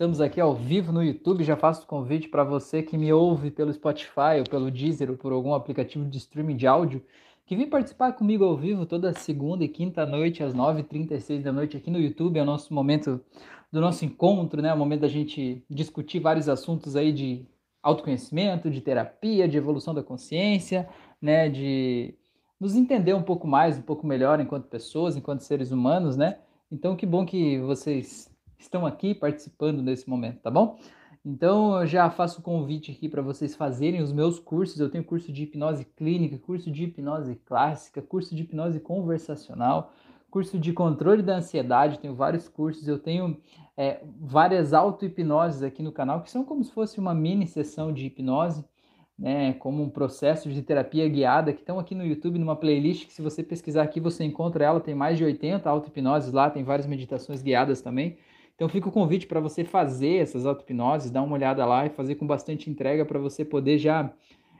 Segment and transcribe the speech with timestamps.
[0.00, 1.44] Estamos aqui ao vivo no YouTube.
[1.44, 5.16] Já faço o convite para você que me ouve pelo Spotify ou pelo Deezer ou
[5.18, 7.04] por algum aplicativo de streaming de áudio,
[7.44, 11.76] que vem participar comigo ao vivo toda segunda e quinta noite, às 9h36 da noite,
[11.76, 12.38] aqui no YouTube.
[12.38, 13.20] É o nosso momento
[13.70, 14.72] do nosso encontro, né?
[14.72, 17.44] O momento da gente discutir vários assuntos aí de
[17.82, 20.88] autoconhecimento, de terapia, de evolução da consciência,
[21.20, 21.50] né?
[21.50, 22.14] De
[22.58, 26.38] nos entender um pouco mais, um pouco melhor enquanto pessoas, enquanto seres humanos, né?
[26.72, 28.29] Então, que bom que vocês
[28.60, 30.78] estão aqui participando nesse momento, tá bom?
[31.24, 34.80] Então, eu já faço o convite aqui para vocês fazerem os meus cursos.
[34.80, 39.92] Eu tenho curso de hipnose clínica, curso de hipnose clássica, curso de hipnose conversacional,
[40.30, 41.98] curso de controle da ansiedade.
[41.98, 42.88] Tenho vários cursos.
[42.88, 43.36] Eu tenho
[43.76, 48.06] é, várias auto-hipnoses aqui no canal, que são como se fosse uma mini sessão de
[48.06, 48.64] hipnose
[49.20, 53.12] né, como um processo de terapia guiada, que estão aqui no YouTube, numa playlist, que
[53.12, 56.86] se você pesquisar aqui, você encontra ela, tem mais de 80 auto-hipnoses lá, tem várias
[56.86, 58.16] meditações guiadas também.
[58.60, 62.16] Então fica o convite para você fazer essas auto-hipnoses, dar uma olhada lá e fazer
[62.16, 64.12] com bastante entrega para você poder já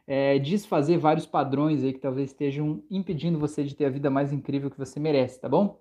[0.06, 4.32] é, desfazer vários padrões aí que talvez estejam impedindo você de ter a vida mais
[4.32, 5.78] incrível que você merece, tá bom?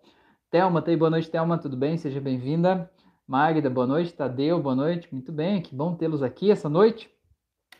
[0.52, 1.96] Thelma, tá aí, boa noite, Thelma, tudo bem?
[1.96, 2.92] Seja bem-vinda.
[3.26, 4.14] Magda, boa noite.
[4.14, 5.08] Tadeu, boa noite.
[5.14, 7.10] Muito bem, que bom tê-los aqui essa noite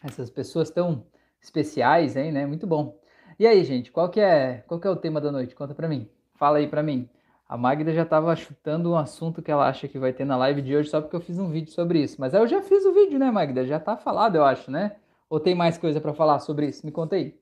[0.02, 1.06] essas pessoas tão
[1.42, 2.46] especiais, hein, né?
[2.46, 2.98] Muito bom.
[3.38, 5.54] E aí, gente, qual que é, qual que é o tema da noite?
[5.54, 6.08] Conta para mim.
[6.36, 7.10] Fala aí para mim.
[7.50, 10.62] A Magda já estava chutando um assunto que ela acha que vai ter na live
[10.62, 12.18] de hoje só porque eu fiz um vídeo sobre isso.
[12.20, 13.66] Mas eu já fiz o vídeo, né, Magda?
[13.66, 14.98] Já tá falado, eu acho, né?
[15.28, 16.86] Ou tem mais coisa para falar sobre isso?
[16.86, 17.36] Me conta aí.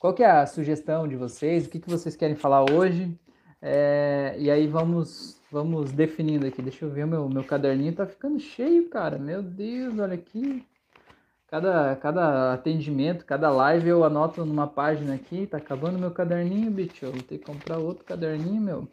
[0.00, 1.64] Qual que é a sugestão de vocês?
[1.64, 3.16] O que, que vocês querem falar hoje?
[3.60, 4.34] É...
[4.36, 6.60] E aí vamos vamos definindo aqui.
[6.60, 9.16] Deixa eu ver, meu, meu caderninho tá ficando cheio, cara.
[9.16, 10.66] Meu Deus, olha aqui.
[11.46, 15.46] Cada, cada atendimento, cada live eu anoto numa página aqui.
[15.46, 17.04] Tá acabando meu caderninho, bicho.
[17.04, 18.88] Eu vou ter que comprar outro caderninho, meu.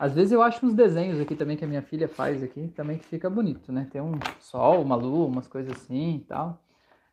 [0.00, 2.96] Às vezes eu acho uns desenhos aqui também que a minha filha faz aqui, também
[2.96, 3.86] que fica bonito, né?
[3.92, 6.58] Tem um sol, uma lua, umas coisas assim e tal.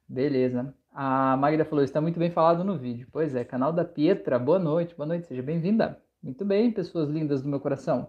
[0.07, 0.73] Beleza.
[0.93, 3.05] A Magda falou, está muito bem falado no vídeo.
[3.11, 6.01] Pois é, canal da Pietra, boa noite, boa noite, seja bem-vinda.
[6.23, 8.07] Muito bem, pessoas lindas do meu coração.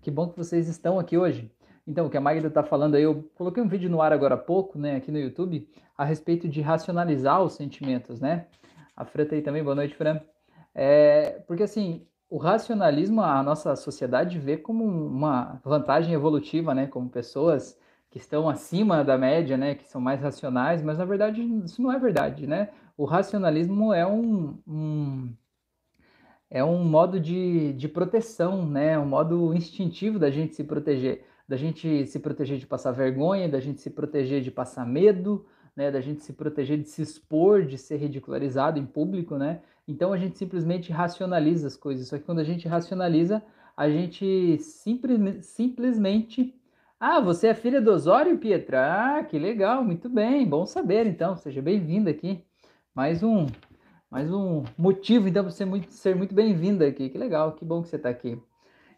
[0.00, 1.50] Que bom que vocês estão aqui hoje.
[1.84, 4.36] Então, o que a Magda está falando aí, eu coloquei um vídeo no ar agora
[4.36, 5.68] há pouco, né, aqui no YouTube,
[5.98, 8.46] a respeito de racionalizar os sentimentos, né?
[8.96, 10.20] A Fran tá aí também, boa noite, Fran.
[10.72, 16.86] É, porque, assim, o racionalismo a nossa sociedade vê como uma vantagem evolutiva, né?
[16.86, 17.78] Como pessoas
[18.10, 19.74] que estão acima da média, né?
[19.74, 22.70] Que são mais racionais, mas na verdade isso não é verdade, né?
[22.96, 25.30] O racionalismo é um, um
[26.48, 28.98] é um modo de, de proteção, né?
[28.98, 33.60] Um modo instintivo da gente se proteger da gente se proteger de passar vergonha, da
[33.60, 35.44] gente se proteger de passar medo,
[35.76, 39.60] né, da gente se proteger de se expor, de ser ridicularizado em público, né?
[39.86, 42.08] Então a gente simplesmente racionaliza as coisas.
[42.08, 43.42] Só que quando a gente racionaliza,
[43.76, 46.54] a gente simples, simplesmente
[47.04, 49.18] ah, você é filha do Osório, Pietra?
[49.18, 51.36] Ah, que legal, muito bem, bom saber então.
[51.36, 52.44] Seja bem-vinda aqui.
[52.94, 53.46] Mais um,
[54.08, 57.08] mais um motivo então para você muito, ser muito bem-vinda aqui.
[57.08, 58.40] Que legal, que bom que você está aqui.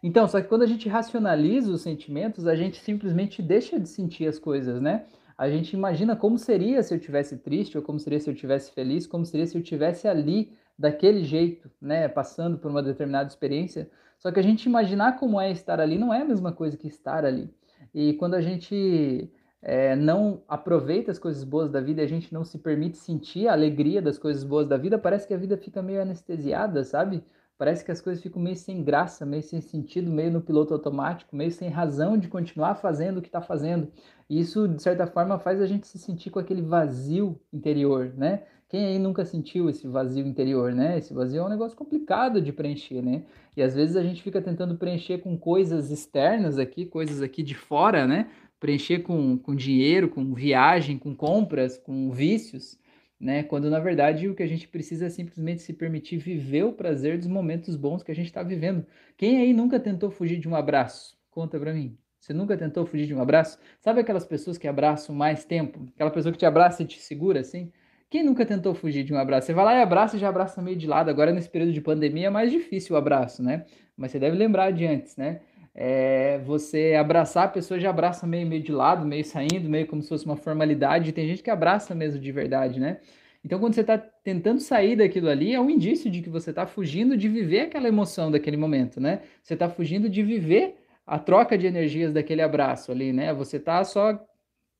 [0.03, 4.27] Então, só que quando a gente racionaliza os sentimentos, a gente simplesmente deixa de sentir
[4.27, 5.05] as coisas, né?
[5.35, 8.71] A gente imagina como seria se eu tivesse triste, ou como seria se eu tivesse
[8.71, 13.89] feliz, como seria se eu tivesse ali daquele jeito, né, passando por uma determinada experiência.
[14.19, 16.87] Só que a gente imaginar como é estar ali não é a mesma coisa que
[16.87, 17.49] estar ali.
[17.93, 19.31] E quando a gente
[19.61, 23.53] é, não aproveita as coisas boas da vida, a gente não se permite sentir a
[23.53, 27.23] alegria das coisas boas da vida, parece que a vida fica meio anestesiada, sabe?
[27.57, 31.35] Parece que as coisas ficam meio sem graça, meio sem sentido, meio no piloto automático,
[31.35, 33.91] meio sem razão de continuar fazendo o que está fazendo.
[34.29, 38.43] E isso, de certa forma, faz a gente se sentir com aquele vazio interior, né?
[38.67, 40.97] Quem aí nunca sentiu esse vazio interior, né?
[40.97, 43.23] Esse vazio é um negócio complicado de preencher, né?
[43.55, 47.55] E às vezes a gente fica tentando preencher com coisas externas aqui, coisas aqui de
[47.55, 48.29] fora, né?
[48.59, 52.79] Preencher com, com dinheiro, com viagem, com compras, com vícios
[53.19, 53.43] né?
[53.43, 57.17] Quando na verdade o que a gente precisa é simplesmente se permitir viver o prazer
[57.17, 58.85] dos momentos bons que a gente está vivendo.
[59.17, 61.17] Quem aí nunca tentou fugir de um abraço?
[61.31, 61.97] Conta para mim.
[62.19, 63.59] Você nunca tentou fugir de um abraço?
[63.79, 65.87] Sabe aquelas pessoas que abraçam mais tempo?
[65.95, 67.71] Aquela pessoa que te abraça e te segura assim?
[68.09, 69.47] Quem nunca tentou fugir de um abraço?
[69.47, 71.09] Você vai lá e abraça e já abraça meio de lado.
[71.09, 73.65] Agora, nesse período de pandemia, é mais difícil o abraço, né?
[73.97, 75.41] Mas você deve lembrar de antes, né?
[75.73, 80.01] É, você abraçar, a pessoa já abraça meio, meio de lado, meio saindo, meio como
[80.01, 81.11] se fosse uma formalidade.
[81.11, 82.99] Tem gente que abraça mesmo de verdade, né?
[83.43, 86.65] Então, quando você está tentando sair daquilo ali, é um indício de que você está
[86.65, 89.21] fugindo de viver aquela emoção daquele momento, né?
[89.43, 93.33] Você está fugindo de viver a troca de energias daquele abraço ali, né?
[93.33, 94.19] Você está só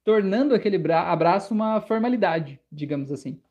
[0.05, 3.41] tornando aquele abraço uma formalidade, digamos assim.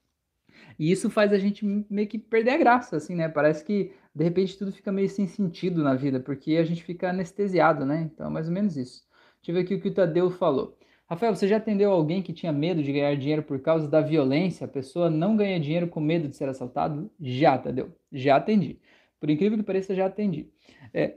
[0.78, 3.28] E isso faz a gente meio que perder a graça, assim, né?
[3.28, 7.10] Parece que de repente tudo fica meio sem sentido na vida, porque a gente fica
[7.10, 8.02] anestesiado, né?
[8.02, 9.02] Então é mais ou menos isso.
[9.42, 10.78] Deixa eu ver aqui o que o Tadeu falou.
[11.06, 14.64] Rafael, você já atendeu alguém que tinha medo de ganhar dinheiro por causa da violência?
[14.64, 17.10] A pessoa não ganha dinheiro com medo de ser assaltado?
[17.20, 17.92] Já, Tadeu.
[18.12, 18.78] Já atendi.
[19.20, 20.48] Por incrível que pareça, já atendi.
[20.94, 21.16] É,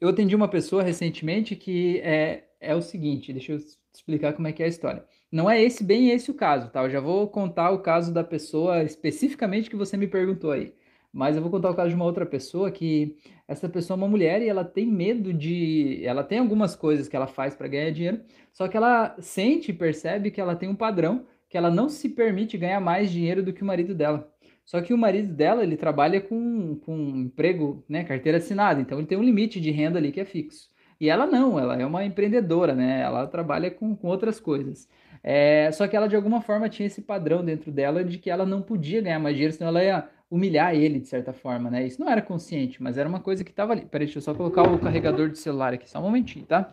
[0.00, 3.58] eu atendi uma pessoa recentemente que é, é o seguinte, deixa eu
[3.94, 5.04] explicar como é que é a história.
[5.30, 6.82] Não é esse bem esse o caso, tá?
[6.82, 10.74] Eu já vou contar o caso da pessoa especificamente que você me perguntou aí.
[11.12, 13.16] Mas eu vou contar o caso de uma outra pessoa que
[13.46, 17.14] essa pessoa é uma mulher e ela tem medo de, ela tem algumas coisas que
[17.14, 18.20] ela faz para ganhar dinheiro,
[18.52, 22.08] só que ela sente e percebe que ela tem um padrão que ela não se
[22.08, 24.28] permite ganhar mais dinheiro do que o marido dela.
[24.64, 28.98] Só que o marido dela, ele trabalha com, com um emprego, né, carteira assinada, então
[28.98, 30.68] ele tem um limite de renda ali que é fixo.
[31.00, 33.02] E ela não, ela é uma empreendedora, né?
[33.02, 34.88] Ela trabalha com, com outras coisas.
[35.22, 38.44] É, só que ela, de alguma forma, tinha esse padrão dentro dela de que ela
[38.44, 41.86] não podia ganhar mais dinheiro, senão ela ia humilhar ele, de certa forma, né?
[41.86, 43.86] Isso não era consciente, mas era uma coisa que estava ali.
[43.86, 46.72] Peraí, deixa eu só colocar o carregador de celular aqui, só um momentinho, tá?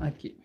[0.00, 0.36] Aqui.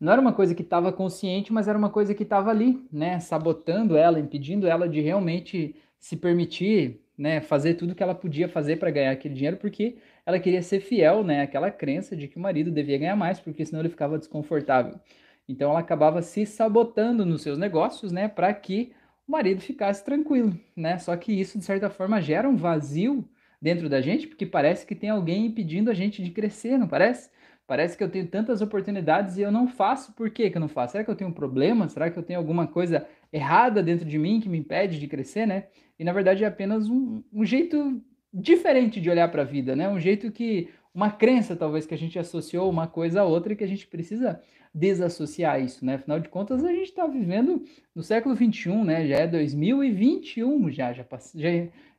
[0.00, 3.18] Não era uma coisa que estava consciente, mas era uma coisa que estava ali, né?
[3.18, 7.40] Sabotando ela, impedindo ela de realmente se permitir, né?
[7.40, 9.96] Fazer tudo que ela podia fazer para ganhar aquele dinheiro, porque
[10.28, 11.40] ela queria ser fiel, né?
[11.40, 15.00] Aquela crença de que o marido devia ganhar mais, porque senão ele ficava desconfortável.
[15.48, 18.28] Então ela acabava se sabotando nos seus negócios, né?
[18.28, 18.92] Para que
[19.26, 20.98] o marido ficasse tranquilo, né?
[20.98, 23.26] Só que isso, de certa forma, gera um vazio
[23.60, 27.30] dentro da gente, porque parece que tem alguém impedindo a gente de crescer, não parece?
[27.66, 30.12] Parece que eu tenho tantas oportunidades e eu não faço.
[30.12, 30.92] Por que, que eu não faço?
[30.92, 31.88] Será que eu tenho um problema?
[31.88, 35.46] Será que eu tenho alguma coisa errada dentro de mim que me impede de crescer,
[35.46, 35.68] né?
[35.98, 38.02] E na verdade é apenas um, um jeito
[38.32, 39.88] diferente de olhar para a vida, né?
[39.88, 43.56] Um jeito que uma crença talvez que a gente associou uma coisa a outra e
[43.56, 44.40] que a gente precisa
[44.74, 45.94] desassociar isso, né?
[45.94, 47.64] Afinal de contas, a gente está vivendo
[47.94, 49.06] no século 21, né?
[49.06, 51.48] Já é 2021, já, já, já,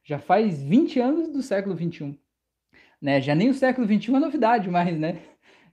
[0.04, 2.16] já faz 20 anos do século 21.
[3.02, 3.22] Né?
[3.22, 5.20] Já nem o século 21 é novidade mais, né?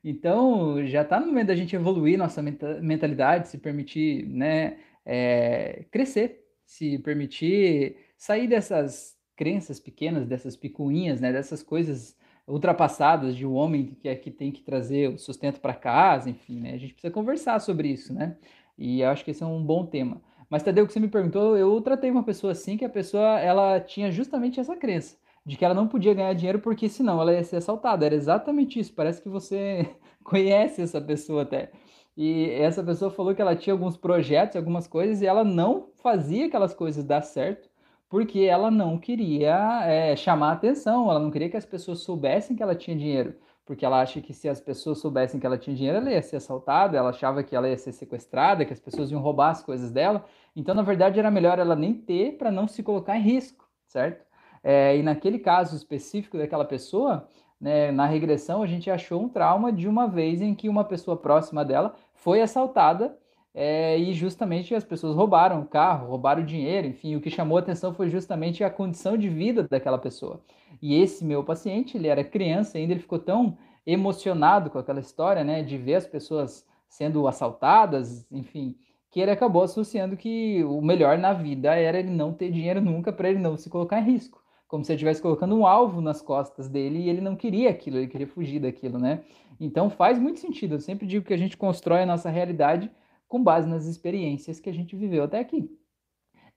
[0.05, 6.45] Então, já está no momento da gente evoluir nossa mentalidade, se permitir né, é, crescer,
[6.65, 12.17] se permitir sair dessas crenças pequenas, dessas picuinhas, né, dessas coisas
[12.49, 16.61] ultrapassadas de um homem que é que tem que trazer o sustento para casa, enfim,
[16.61, 16.75] né?
[16.75, 18.37] A gente precisa conversar sobre isso, né?
[18.79, 20.23] E eu acho que esse é um bom tema.
[20.49, 23.81] Mas Tadeu, que você me perguntou, eu tratei uma pessoa assim que a pessoa ela
[23.81, 27.43] tinha justamente essa crença de que ela não podia ganhar dinheiro porque senão ela ia
[27.43, 28.07] ser assaltada.
[28.07, 28.93] Era exatamente isso.
[28.93, 29.89] Parece que você
[30.23, 31.71] conhece essa pessoa até.
[32.17, 36.47] E essa pessoa falou que ela tinha alguns projetos, algumas coisas e ela não fazia
[36.47, 37.69] aquelas coisas dar certo
[38.09, 42.63] porque ela não queria é, chamar atenção, ela não queria que as pessoas soubessem que
[42.63, 45.99] ela tinha dinheiro, porque ela acha que se as pessoas soubessem que ela tinha dinheiro,
[45.99, 49.21] ela ia ser assaltada, ela achava que ela ia ser sequestrada, que as pessoas iam
[49.21, 50.25] roubar as coisas dela.
[50.55, 54.25] Então, na verdade, era melhor ela nem ter para não se colocar em risco, certo?
[54.63, 57.29] É, e naquele caso específico daquela pessoa,
[57.61, 61.17] né, na regressão, a gente achou um trauma de uma vez em que uma pessoa
[61.17, 63.17] próxima dela foi assaltada
[63.59, 67.57] é, e justamente as pessoas roubaram o carro, roubaram o dinheiro, enfim, o que chamou
[67.57, 70.43] atenção foi justamente a condição de vida daquela pessoa.
[70.83, 73.57] E esse meu paciente, ele era criança ainda, ele ficou tão
[73.87, 78.77] emocionado com aquela história, né, de ver as pessoas sendo assaltadas, enfim,
[79.11, 83.11] que ele acabou associando que o melhor na vida era ele não ter dinheiro nunca
[83.11, 86.21] para ele não se colocar em risco, como se ele estivesse colocando um alvo nas
[86.21, 89.23] costas dele e ele não queria aquilo, ele queria fugir daquilo, né?
[89.59, 90.75] Então faz muito sentido.
[90.75, 92.91] Eu sempre digo que a gente constrói a nossa realidade
[93.29, 95.71] com base nas experiências que a gente viveu até aqui.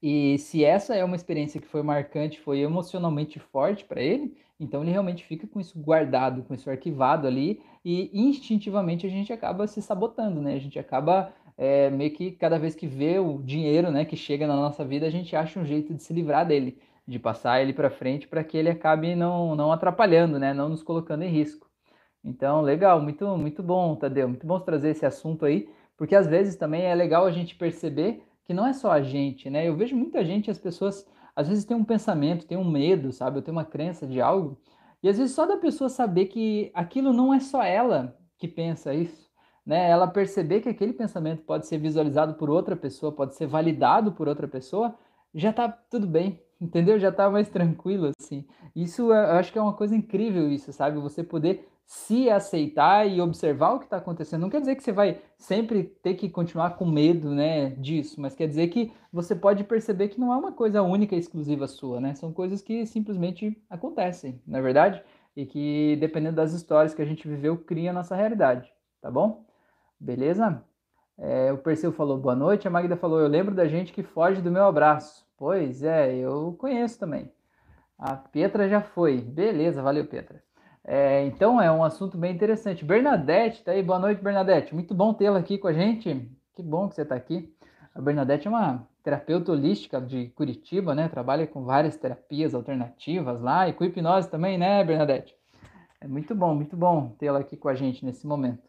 [0.01, 4.81] E se essa é uma experiência que foi marcante, foi emocionalmente forte para ele, então
[4.81, 9.67] ele realmente fica com isso guardado, com isso arquivado ali, e instintivamente a gente acaba
[9.67, 10.53] se sabotando, né?
[10.53, 14.47] A gente acaba é, meio que cada vez que vê o dinheiro, né, que chega
[14.47, 17.73] na nossa vida, a gente acha um jeito de se livrar dele, de passar ele
[17.73, 21.69] para frente para que ele acabe não, não atrapalhando, né, não nos colocando em risco.
[22.23, 25.69] Então, legal, muito, muito bom, Tadeu, muito bom trazer esse assunto aí.
[25.99, 29.49] Porque às vezes também é legal a gente perceber que não é só a gente,
[29.49, 29.67] né?
[29.67, 33.37] Eu vejo muita gente, as pessoas às vezes têm um pensamento, têm um medo, sabe?
[33.37, 34.57] Eu tenho uma crença de algo.
[35.03, 38.93] E às vezes só da pessoa saber que aquilo não é só ela que pensa
[38.93, 39.29] isso,
[39.65, 39.89] né?
[39.89, 44.29] Ela perceber que aquele pensamento pode ser visualizado por outra pessoa, pode ser validado por
[44.29, 44.95] outra pessoa,
[45.35, 46.97] já tá tudo bem, entendeu?
[46.97, 48.45] Já tá mais tranquilo assim.
[48.73, 50.97] Isso eu acho que é uma coisa incrível isso, sabe?
[50.97, 54.41] Você poder se aceitar e observar o que está acontecendo.
[54.41, 58.35] Não quer dizer que você vai sempre ter que continuar com medo né, disso, mas
[58.35, 61.99] quer dizer que você pode perceber que não é uma coisa única e exclusiva sua,
[61.99, 62.13] né?
[62.13, 65.01] São coisas que simplesmente acontecem, na é verdade?
[65.35, 69.43] E que, dependendo das histórias que a gente viveu, cria a nossa realidade, tá bom?
[69.99, 70.63] Beleza?
[71.17, 74.43] É, o Perseu falou boa noite, a Magda falou, eu lembro da gente que foge
[74.43, 75.25] do meu abraço.
[75.35, 77.31] Pois é, eu conheço também.
[77.97, 79.21] A Petra já foi.
[79.21, 80.43] Beleza, valeu, Petra.
[80.83, 82.85] É, então é um assunto bem interessante.
[82.85, 83.83] Bernadette, tá aí.
[83.83, 84.73] Boa noite, Bernadette.
[84.73, 86.29] Muito bom tê-la aqui com a gente.
[86.55, 87.53] Que bom que você está aqui.
[87.93, 91.07] A Bernadette é uma terapeuta holística de Curitiba, né?
[91.07, 95.35] Trabalha com várias terapias alternativas lá e com hipnose também, né, Bernadette?
[96.01, 98.63] É muito bom, muito bom tê-la aqui com a gente nesse momento.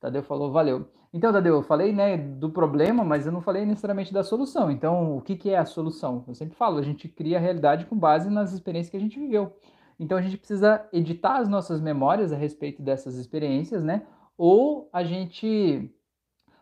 [0.00, 0.88] Tadeu falou, valeu.
[1.12, 4.70] Então, Tadeu, eu falei né, do problema, mas eu não falei necessariamente da solução.
[4.70, 6.24] Então, o que, que é a solução?
[6.28, 9.18] Eu sempre falo, a gente cria a realidade com base nas experiências que a gente
[9.18, 9.56] viveu.
[9.98, 14.06] Então a gente precisa editar as nossas memórias a respeito dessas experiências, né?
[14.36, 15.92] Ou a gente,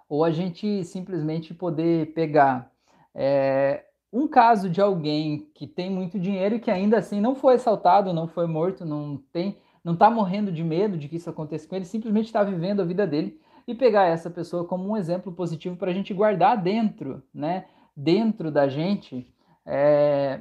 [0.09, 2.73] ou a gente simplesmente poder pegar
[3.15, 7.55] é, um caso de alguém que tem muito dinheiro e que ainda assim não foi
[7.55, 11.69] assaltado, não foi morto, não tem, não está morrendo de medo de que isso aconteça
[11.69, 15.33] com ele, simplesmente está vivendo a vida dele e pegar essa pessoa como um exemplo
[15.33, 17.67] positivo para a gente guardar dentro, né?
[17.95, 19.27] Dentro da gente,
[19.65, 20.41] é,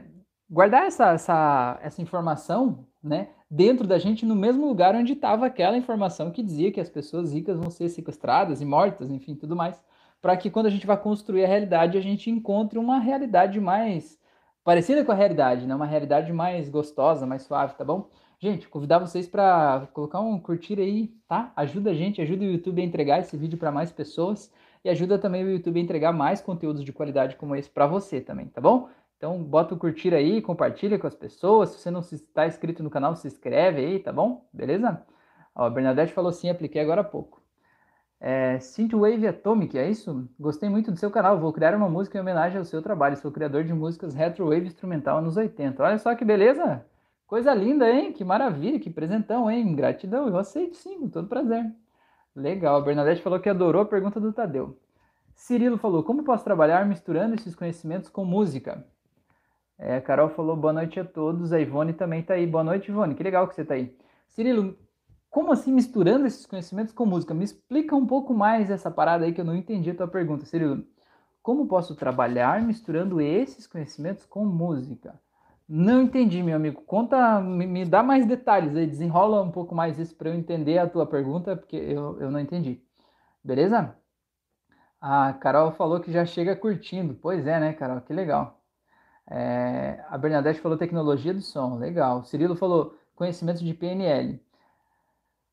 [0.50, 5.78] guardar essa, essa, essa informação né, dentro da gente no mesmo lugar onde estava aquela
[5.78, 9.84] informação que dizia que as pessoas ricas vão ser sequestradas e mortas, enfim, tudo mais,
[10.22, 14.20] para que quando a gente vai construir a realidade, a gente encontre uma realidade mais
[14.64, 18.10] parecida com a realidade, né, uma realidade mais gostosa, mais suave, tá bom?
[18.40, 21.54] Gente, convidar vocês para colocar um curtir aí, tá?
[21.56, 24.52] Ajuda a gente, ajuda o YouTube a entregar esse vídeo para mais pessoas
[24.84, 28.20] e ajuda também o YouTube a entregar mais conteúdos de qualidade como esse para você
[28.20, 28.90] também, tá bom?
[29.18, 31.70] Então, bota o curtir aí, compartilha com as pessoas.
[31.70, 34.48] Se você não está inscrito no canal, se inscreve aí, tá bom?
[34.54, 35.06] Beleza?
[35.56, 37.42] Ó, a Bernadette falou sim, apliquei agora há pouco.
[38.20, 40.28] É, Synthwave Atomic, é isso?
[40.40, 41.40] Gostei muito do seu canal.
[41.40, 43.18] Vou criar uma música em homenagem ao seu trabalho.
[43.18, 45.82] Sou criador de músicas retrowave instrumental nos 80.
[45.84, 46.86] Olha só que beleza!
[47.28, 48.14] Coisa linda, hein?
[48.14, 49.76] Que maravilha, que presentão, hein?
[49.76, 51.74] Gratidão, eu aceito sim, com todo prazer.
[52.36, 54.78] Legal, a Bernadette falou que adorou a pergunta do Tadeu.
[55.36, 58.86] Cirilo falou: Como posso trabalhar misturando esses conhecimentos com música?
[59.78, 61.52] É, a Carol falou boa noite a todos.
[61.52, 62.48] A Ivone também está aí.
[62.48, 63.16] Boa noite, Ivone.
[63.16, 63.96] Que legal que você está aí.
[64.30, 64.78] Cirilo,
[65.30, 67.34] como assim misturando esses conhecimentos com música?
[67.34, 70.46] Me explica um pouco mais essa parada aí que eu não entendi a tua pergunta,
[70.46, 70.86] Cirilo.
[71.42, 75.20] Como posso trabalhar misturando esses conhecimentos com música?
[75.68, 76.82] Não entendi, meu amigo.
[76.84, 80.78] Conta, me, me dá mais detalhes aí, desenrola um pouco mais isso para eu entender
[80.78, 82.82] a tua pergunta, porque eu, eu não entendi.
[83.44, 83.96] Beleza?
[85.02, 87.14] A Carol falou que já chega curtindo.
[87.16, 88.02] Pois é, né, Carol?
[88.02, 88.62] Que legal.
[89.30, 92.24] É, a Bernadette falou tecnologia do som, legal.
[92.26, 94.40] Cirilo falou conhecimento de PNL.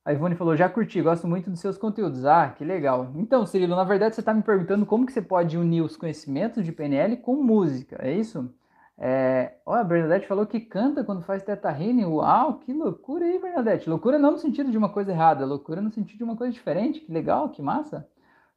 [0.05, 2.25] A Ivone falou, já curti, gosto muito dos seus conteúdos.
[2.25, 3.13] Ah, que legal.
[3.15, 6.65] Então, Cirilo, na verdade você está me perguntando como que você pode unir os conhecimentos
[6.65, 8.53] de PNL com música, é isso?
[8.99, 9.55] É...
[9.65, 12.05] Ó, a Bernadette falou que canta quando faz teta healing.
[12.05, 13.89] Uau, que loucura aí, Bernadette.
[13.89, 17.01] Loucura não no sentido de uma coisa errada, loucura no sentido de uma coisa diferente.
[17.01, 18.07] Que legal, que massa.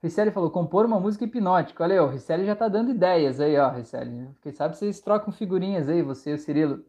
[0.05, 1.83] Ricelli falou, compor uma música hipnótica.
[1.83, 4.29] Olha aí, o Ricelli já tá dando ideias aí, ó, Ricelli.
[4.41, 6.85] Quem sabe vocês trocam figurinhas aí, você e o Cirilo.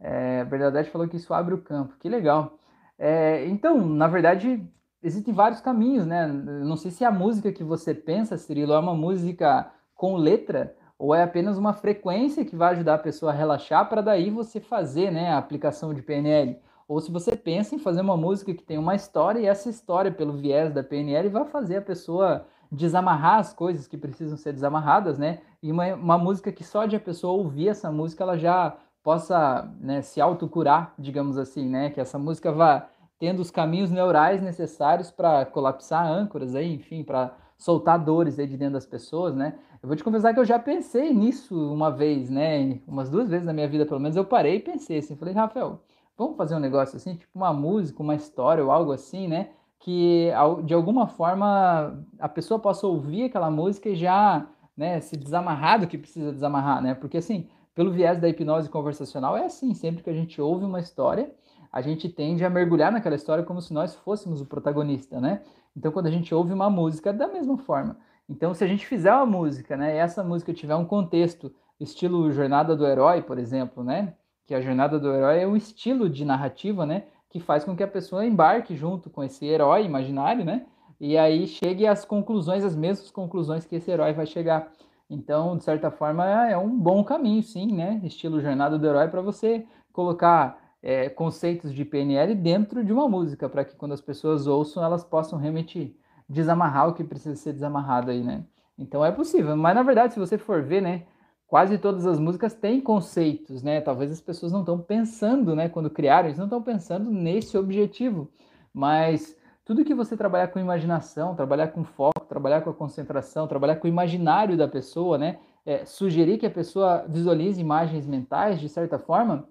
[0.00, 1.96] É, Bernadette falou que isso abre o campo.
[1.98, 2.58] Que legal.
[2.98, 4.64] É, então, na verdade,
[5.02, 6.26] existem vários caminhos, né?
[6.26, 11.12] Não sei se a música que você pensa, Cirilo, é uma música com letra ou
[11.12, 15.10] é apenas uma frequência que vai ajudar a pessoa a relaxar para daí você fazer
[15.10, 16.60] né, a aplicação de PNL.
[16.92, 20.12] Ou se você pensa em fazer uma música que tem uma história e essa história,
[20.12, 25.18] pelo viés da PNL, vai fazer a pessoa desamarrar as coisas que precisam ser desamarradas,
[25.18, 25.40] né?
[25.62, 29.74] E uma, uma música que só de a pessoa ouvir essa música, ela já possa
[29.80, 31.88] né, se autocurar, digamos assim, né?
[31.88, 32.86] Que essa música vá
[33.18, 38.58] tendo os caminhos neurais necessários para colapsar âncoras aí, enfim, para soltar dores aí de
[38.58, 39.54] dentro das pessoas, né?
[39.82, 42.80] Eu vou te confessar que eu já pensei nisso uma vez, né?
[42.86, 45.80] Umas duas vezes na minha vida, pelo menos, eu parei e pensei assim, falei, Rafael,
[46.16, 49.50] vamos fazer um negócio assim, tipo uma música, uma história ou algo assim, né?
[49.82, 50.30] que
[50.64, 55.88] de alguma forma a pessoa possa ouvir aquela música e já né, se desamarrar do
[55.88, 56.94] que precisa desamarrar, né?
[56.94, 60.78] Porque assim, pelo viés da hipnose conversacional é assim, sempre que a gente ouve uma
[60.78, 61.34] história,
[61.72, 65.42] a gente tende a mergulhar naquela história como se nós fôssemos o protagonista, né?
[65.76, 67.96] Então quando a gente ouve uma música é da mesma forma.
[68.28, 72.30] Então se a gente fizer uma música, né, e essa música tiver um contexto estilo
[72.30, 74.14] Jornada do Herói, por exemplo, né?
[74.52, 77.04] Que a Jornada do Herói é um estilo de narrativa, né?
[77.30, 80.66] que faz com que a pessoa embarque junto com esse herói imaginário, né?
[81.00, 84.70] E aí chegue às conclusões, as mesmas conclusões que esse herói vai chegar.
[85.08, 87.98] Então, de certa forma, é um bom caminho, sim, né?
[88.04, 93.48] Estilo jornada do herói para você colocar é, conceitos de PNL dentro de uma música,
[93.48, 95.96] para que quando as pessoas ouçam, elas possam realmente
[96.28, 98.44] desamarrar o que precisa ser desamarrado aí, né?
[98.78, 101.04] Então é possível, mas na verdade, se você for ver, né,
[101.52, 103.78] quase todas as músicas têm conceitos, né?
[103.82, 105.68] Talvez as pessoas não estão pensando, né?
[105.68, 108.30] Quando criaram, eles não estão pensando nesse objetivo.
[108.72, 113.76] Mas tudo que você trabalhar com imaginação, trabalhar com foco, trabalhar com a concentração, trabalhar
[113.76, 115.40] com o imaginário da pessoa, né?
[115.66, 119.46] É, sugerir que a pessoa visualize imagens mentais, de certa forma,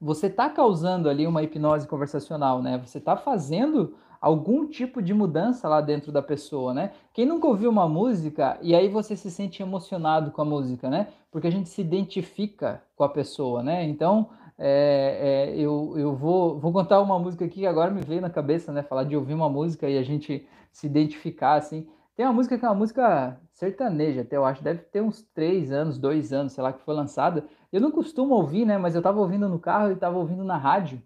[0.00, 2.78] você está causando ali uma hipnose conversacional, né?
[2.84, 6.92] Você está fazendo algum tipo de mudança lá dentro da pessoa, né?
[7.12, 11.08] Quem nunca ouviu uma música e aí você se sente emocionado com a música, né?
[11.28, 13.84] Porque a gente se identifica com a pessoa, né?
[13.84, 18.20] Então, é, é, eu, eu vou, vou contar uma música aqui que agora me veio
[18.20, 18.84] na cabeça, né?
[18.84, 21.88] Falar de ouvir uma música e a gente se identificar, assim.
[22.14, 25.72] Tem uma música que é uma música sertaneja, até eu acho, deve ter uns três
[25.72, 27.44] anos, dois anos, sei lá, que foi lançada.
[27.72, 28.78] Eu não costumo ouvir, né?
[28.78, 31.02] Mas eu tava ouvindo no carro e tava ouvindo na rádio.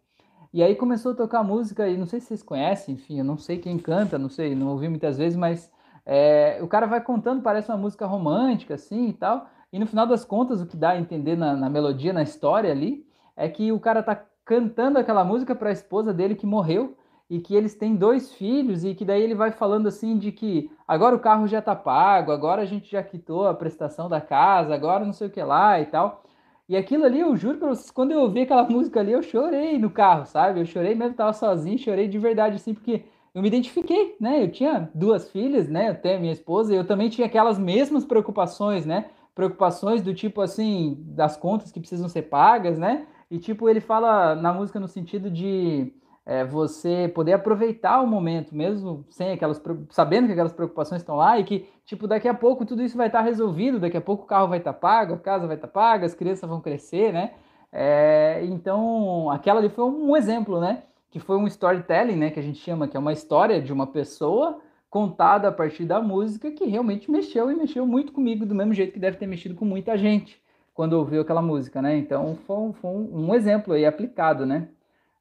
[0.56, 3.36] E aí começou a tocar música, e não sei se vocês conhecem, enfim, eu não
[3.36, 5.70] sei quem canta, não sei, não ouvi muitas vezes, mas
[6.06, 9.50] é, o cara vai contando, parece uma música romântica, assim e tal.
[9.70, 12.72] E no final das contas, o que dá a entender na, na melodia, na história
[12.72, 16.96] ali, é que o cara tá cantando aquela música para a esposa dele que morreu
[17.28, 20.70] e que eles têm dois filhos e que daí ele vai falando assim de que
[20.88, 24.74] agora o carro já tá pago, agora a gente já quitou a prestação da casa,
[24.74, 26.24] agora não sei o que lá e tal.
[26.68, 29.78] E aquilo ali, eu juro pra vocês, quando eu ouvi aquela música ali, eu chorei
[29.78, 30.60] no carro, sabe?
[30.60, 33.04] Eu chorei mesmo, tava sozinho, chorei de verdade, assim, porque
[33.34, 34.42] eu me identifiquei, né?
[34.42, 35.90] Eu tinha duas filhas, né?
[35.90, 39.10] Até minha esposa, e eu também tinha aquelas mesmas preocupações, né?
[39.34, 43.06] Preocupações do tipo assim, das contas que precisam ser pagas, né?
[43.30, 45.92] E tipo, ele fala na música no sentido de
[46.26, 51.38] é, você poder aproveitar o momento, mesmo sem aquelas, sabendo que aquelas preocupações estão lá
[51.38, 54.26] e que, tipo, daqui a pouco tudo isso vai estar resolvido, daqui a pouco o
[54.26, 57.34] carro vai estar pago, a casa vai estar paga, as crianças vão crescer, né?
[57.72, 60.82] É, então, aquela ali foi um exemplo, né?
[61.10, 62.30] Que foi um storytelling, né?
[62.30, 64.58] Que a gente chama, que é uma história de uma pessoa
[64.90, 68.92] contada a partir da música que realmente mexeu e mexeu muito comigo, do mesmo jeito
[68.92, 70.42] que deve ter mexido com muita gente
[70.74, 71.96] quando ouviu aquela música, né?
[71.96, 74.68] Então, foi um, foi um exemplo aí aplicado, né?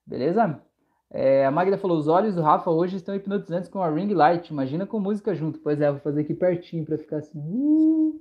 [0.06, 0.60] Beleza?
[1.12, 4.50] É, a Magda falou: os olhos do Rafa hoje estão hipnotizantes com a ring light.
[4.50, 5.60] Imagina com música junto.
[5.60, 7.40] Pois é, vou fazer aqui pertinho para ficar assim.
[7.40, 8.20] Uh!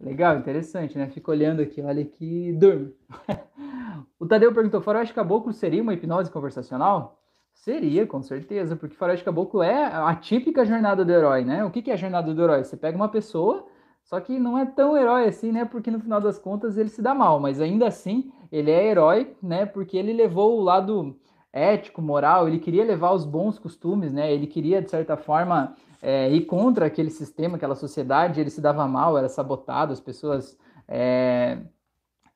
[0.00, 1.08] Legal, interessante, né?
[1.08, 2.92] Fica olhando aqui, olha aqui, durmo.
[4.18, 7.18] o Tadeu perguntou: Faroeste Caboclo seria uma hipnose conversacional?
[7.54, 11.64] Seria, com certeza, porque Faroeste Caboclo é a típica jornada do herói, né?
[11.64, 12.64] O que é a jornada do herói?
[12.64, 13.64] Você pega uma pessoa,
[14.02, 15.64] só que não é tão herói assim, né?
[15.64, 19.36] Porque no final das contas ele se dá mal, mas ainda assim ele é herói,
[19.40, 19.64] né?
[19.64, 21.16] Porque ele levou o lado
[21.52, 24.32] ético, moral, ele queria levar os bons costumes, né?
[24.32, 28.86] Ele queria, de certa forma, é, ir contra aquele sistema, aquela sociedade, ele se dava
[28.88, 31.58] mal, era sabotado, as pessoas é,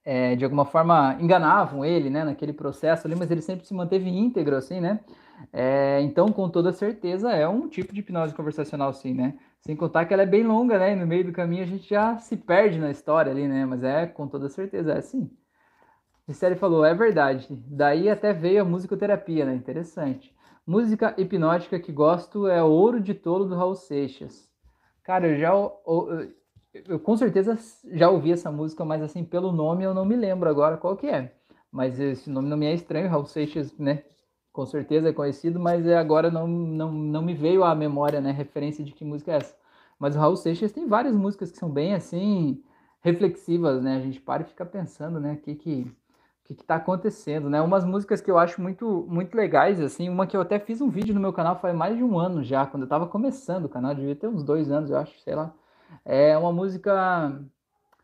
[0.05, 4.09] é, de alguma forma enganavam ele, né, naquele processo ali, mas ele sempre se manteve
[4.09, 5.01] íntegro, assim, né?
[5.53, 9.35] É, então, com toda certeza, é um tipo de hipnose conversacional, sim, né?
[9.61, 10.93] Sem contar que ela é bem longa, né?
[10.93, 13.67] E no meio do caminho a gente já se perde na história ali, né?
[13.67, 15.31] Mas é, com toda certeza, é sim.
[16.29, 17.47] Gisele falou, é verdade.
[17.51, 19.55] Daí até veio a musicoterapia, né?
[19.55, 20.35] Interessante.
[20.67, 24.51] Música hipnótica que gosto é Ouro de Tolo do Raul Seixas.
[25.05, 26.33] Cara, eu já eu,
[26.89, 27.57] eu, com certeza
[27.93, 31.07] já ouvi essa música, mas assim, pelo nome eu não me lembro agora qual que
[31.07, 31.33] é.
[31.71, 34.03] Mas esse nome não me é estranho, Raul Seixas, né?
[34.53, 38.33] Com certeza é conhecido, mas é agora não, não, não me veio à memória, né?
[38.33, 39.55] Referência de que música é essa.
[39.99, 42.65] Mas o Raul Seixas tem várias músicas que são bem assim
[43.01, 43.97] reflexivas, né?
[43.97, 45.35] A gente para e fica pensando, né?
[45.35, 45.97] O que que
[46.55, 47.61] que está acontecendo, né?
[47.61, 50.89] Umas músicas que eu acho muito, muito legais, assim, uma que eu até fiz um
[50.89, 53.69] vídeo no meu canal faz mais de um ano já, quando eu estava começando o
[53.69, 55.53] canal, devia ter uns dois anos, eu acho, sei lá.
[56.05, 57.41] É uma música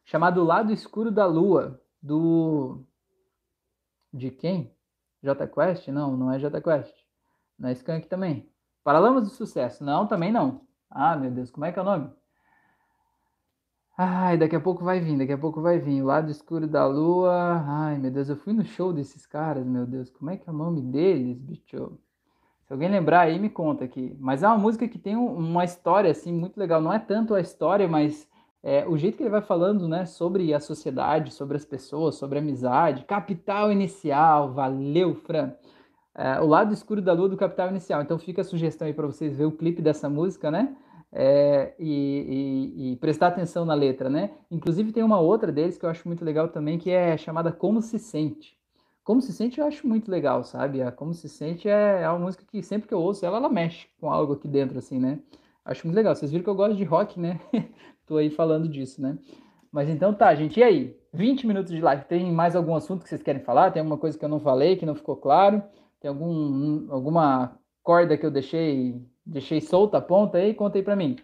[0.05, 2.85] chamada O Lado Escuro da Lua, do...
[4.13, 4.75] De quem?
[5.23, 5.89] J Quest?
[5.89, 6.95] Não, não é J Quest.
[7.59, 8.51] Não é também.
[8.85, 9.85] Paralamas do Sucesso?
[9.85, 10.63] Não, também não.
[10.91, 12.11] Ah, meu Deus, como é que é o nome?
[13.97, 16.03] Ai, daqui a pouco vai vir, daqui a pouco vai vir.
[16.03, 17.63] O lado escuro da lua.
[17.67, 20.11] Ai, meu Deus, eu fui no show desses caras, meu Deus.
[20.11, 21.99] Como é que é o nome deles, bicho?
[22.65, 24.17] Se alguém lembrar aí, me conta aqui.
[24.19, 26.81] Mas é uma música que tem uma história, assim, muito legal.
[26.81, 28.27] Não é tanto a história, mas
[28.63, 32.39] é, o jeito que ele vai falando, né, sobre a sociedade, sobre as pessoas, sobre
[32.39, 33.05] a amizade.
[33.05, 35.53] Capital Inicial, valeu, Fran.
[36.15, 38.01] É, o lado escuro da lua do Capital Inicial.
[38.01, 40.75] Então fica a sugestão aí para vocês ver o clipe dessa música, né?
[41.13, 44.31] É, e, e, e, prestar atenção na letra, né?
[44.51, 47.83] Inclusive tem uma outra deles que eu acho muito legal também, que é chamada Como
[47.83, 48.57] Se Sente.
[49.05, 50.81] Como Se Sente eu acho muito legal, sabe?
[50.83, 53.49] A Como Se Sente é, é uma música que sempre que eu ouço ela, ela
[53.51, 55.19] mexe com algo aqui dentro, assim, né?
[55.65, 56.15] Acho muito legal.
[56.15, 57.39] Vocês viram que eu gosto de rock, né?
[58.07, 59.19] Tô aí falando disso, né?
[59.71, 60.59] Mas então tá, gente.
[60.59, 60.97] E aí?
[61.13, 62.05] 20 minutos de live.
[62.05, 63.71] Tem mais algum assunto que vocês querem falar?
[63.71, 65.63] Tem alguma coisa que eu não falei, que não ficou claro?
[66.01, 70.97] Tem algum, alguma corda que eu deixei deixei solta a ponta aí, conta aí para
[70.97, 71.17] mim.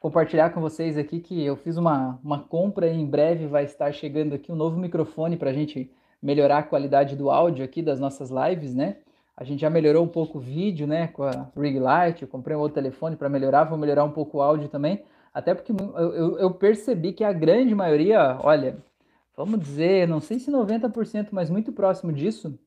[0.00, 3.90] Compartilhar com vocês aqui que eu fiz uma, uma compra e em breve vai estar
[3.92, 5.90] chegando aqui um novo microfone para a gente
[6.22, 8.98] melhorar a qualidade do áudio aqui das nossas lives, né?
[9.36, 12.56] A gente já melhorou um pouco o vídeo, né, com a Rig Light, eu comprei
[12.56, 16.12] um outro telefone para melhorar, vou melhorar um pouco o áudio também, até porque eu,
[16.12, 18.78] eu, eu percebi que a grande maioria, olha,
[19.36, 22.58] vamos dizer, não sei se 90%, mas muito próximo disso,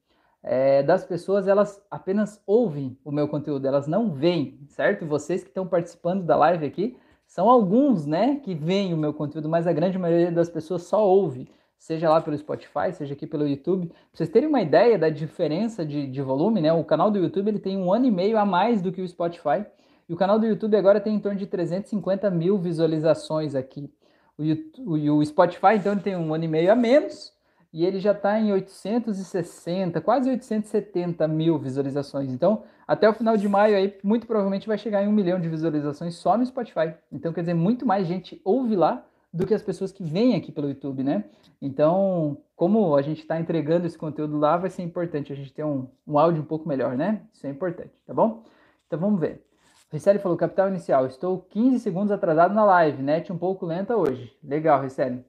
[0.43, 5.06] é, das pessoas, elas apenas ouvem o meu conteúdo, elas não veem, certo?
[5.06, 9.47] Vocês que estão participando da live aqui, são alguns, né, que veem o meu conteúdo,
[9.47, 13.47] mas a grande maioria das pessoas só ouve, seja lá pelo Spotify, seja aqui pelo
[13.47, 13.88] YouTube.
[13.88, 17.47] Pra vocês terem uma ideia da diferença de, de volume, né, o canal do YouTube
[17.47, 19.65] ele tem um ano e meio a mais do que o Spotify,
[20.10, 23.89] e o canal do YouTube agora tem em torno de 350 mil visualizações aqui.
[24.38, 27.32] YouTube, o Spotify, então, ele tem um ano e meio a menos,
[27.73, 32.31] e ele já está em 860, quase 870 mil visualizações.
[32.31, 35.47] Então, até o final de maio aí, muito provavelmente vai chegar em um milhão de
[35.47, 36.93] visualizações só no Spotify.
[37.12, 40.51] Então, quer dizer, muito mais gente ouve lá do que as pessoas que vêm aqui
[40.51, 41.23] pelo YouTube, né?
[41.62, 45.63] Então, como a gente está entregando esse conteúdo lá, vai ser importante a gente ter
[45.63, 47.21] um, um áudio um pouco melhor, né?
[47.31, 48.43] Isso é importante, tá bom?
[48.86, 49.41] Então, vamos ver.
[49.89, 54.34] Ricelli falou, capital inicial, estou 15 segundos atrasado na live, net um pouco lenta hoje.
[54.43, 55.23] Legal, Ricelli.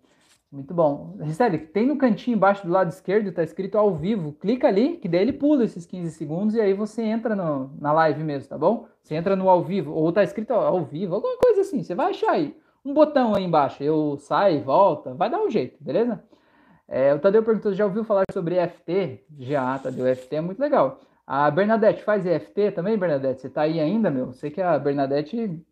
[0.53, 1.17] Muito bom.
[1.19, 4.35] Recebe, tem no cantinho embaixo do lado esquerdo, está escrito ao vivo.
[4.35, 7.91] Clica ali, que daí ele pula esses 15 segundos e aí você entra no, na
[7.91, 8.87] live mesmo, tá bom?
[9.03, 11.83] Você entra no ao vivo, ou está escrito ao vivo, alguma coisa assim.
[11.83, 12.55] Você vai achar aí.
[12.85, 13.83] Um botão aí embaixo.
[13.83, 16.23] Eu saio, volta, vai dar um jeito, beleza?
[16.87, 19.25] É, o Tadeu perguntou: já ouviu falar sobre EFT?
[19.39, 21.01] Já, Tadeu, EFT é muito legal.
[21.27, 23.41] A Bernadette faz EFT também, Bernadette?
[23.41, 24.35] Você tá aí ainda, meu?
[24.35, 25.65] Sei que a Bernadette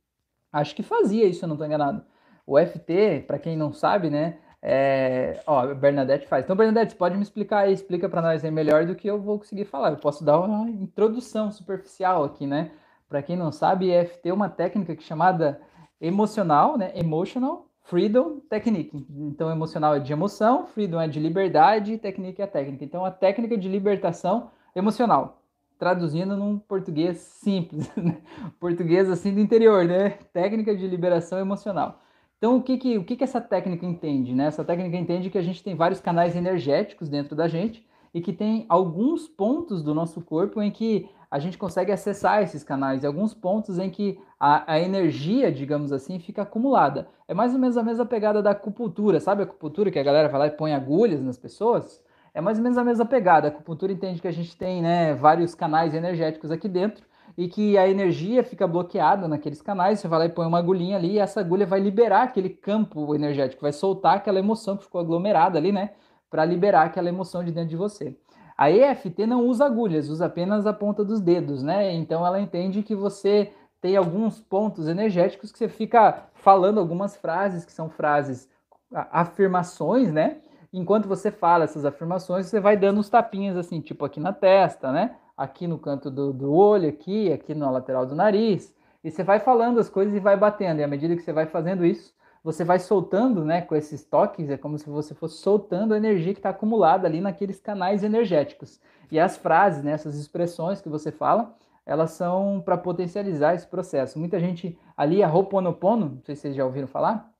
[0.50, 2.02] acho que fazia isso, eu não tô enganado.
[2.46, 4.38] O EFT, para quem não sabe, né?
[4.62, 6.44] É, ó, Bernadette faz.
[6.44, 9.38] Então, Bernadette, pode me explicar aí, explica para nós aí melhor do que eu vou
[9.38, 9.90] conseguir falar.
[9.90, 12.70] Eu posso dar uma introdução superficial aqui, né?
[13.08, 15.60] Para quem não sabe, EFT é uma técnica é chamada
[16.00, 16.92] emocional, né?
[16.94, 19.04] Emotional Freedom Technique.
[19.10, 22.84] Então, emocional é de emoção, freedom é de liberdade, technique é técnica.
[22.84, 25.42] Então, a técnica de libertação emocional.
[25.78, 28.18] Traduzindo num português simples, né?
[28.60, 30.10] português assim do interior, né?
[30.32, 32.00] Técnica de liberação emocional.
[32.40, 34.34] Então, o que, que, o que, que essa técnica entende?
[34.34, 34.46] Né?
[34.46, 38.32] Essa técnica entende que a gente tem vários canais energéticos dentro da gente e que
[38.32, 43.06] tem alguns pontos do nosso corpo em que a gente consegue acessar esses canais, e
[43.06, 47.08] alguns pontos em que a, a, energia, digamos assim, fica acumulada.
[47.28, 50.28] É mais ou menos a mesma pegada da acupuntura, sabe a acupuntura que a galera
[50.28, 52.02] vai lá e põe agulhas nas pessoas?
[52.32, 53.48] É mais ou menos a mesma pegada.
[53.48, 57.04] A acupuntura entende que a gente tem né, vários canais energéticos aqui dentro
[57.40, 60.98] e que a energia fica bloqueada naqueles canais, você vai lá e põe uma agulhinha
[60.98, 65.00] ali, e essa agulha vai liberar aquele campo energético, vai soltar aquela emoção que ficou
[65.00, 65.92] aglomerada ali, né?
[66.28, 68.14] Para liberar aquela emoção de dentro de você.
[68.58, 71.94] A EFT não usa agulhas, usa apenas a ponta dos dedos, né?
[71.94, 73.50] Então ela entende que você
[73.80, 78.50] tem alguns pontos energéticos que você fica falando algumas frases que são frases
[78.92, 80.42] afirmações, né?
[80.70, 84.92] Enquanto você fala essas afirmações, você vai dando uns tapinhas assim, tipo aqui na testa,
[84.92, 85.16] né?
[85.40, 89.40] Aqui no canto do, do olho, aqui, aqui na lateral do nariz, e você vai
[89.40, 90.80] falando as coisas e vai batendo.
[90.80, 92.12] E à medida que você vai fazendo isso,
[92.44, 96.34] você vai soltando, né, com esses toques, é como se você fosse soltando a energia
[96.34, 98.78] que está acumulada ali naqueles canais energéticos.
[99.10, 104.18] E as frases, né, essas expressões que você fala, elas são para potencializar esse processo.
[104.18, 107.32] Muita gente ali, a Ho'oponopono, não sei se vocês já ouviram falar,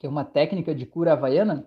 [0.00, 1.64] que é uma técnica de cura havaiana,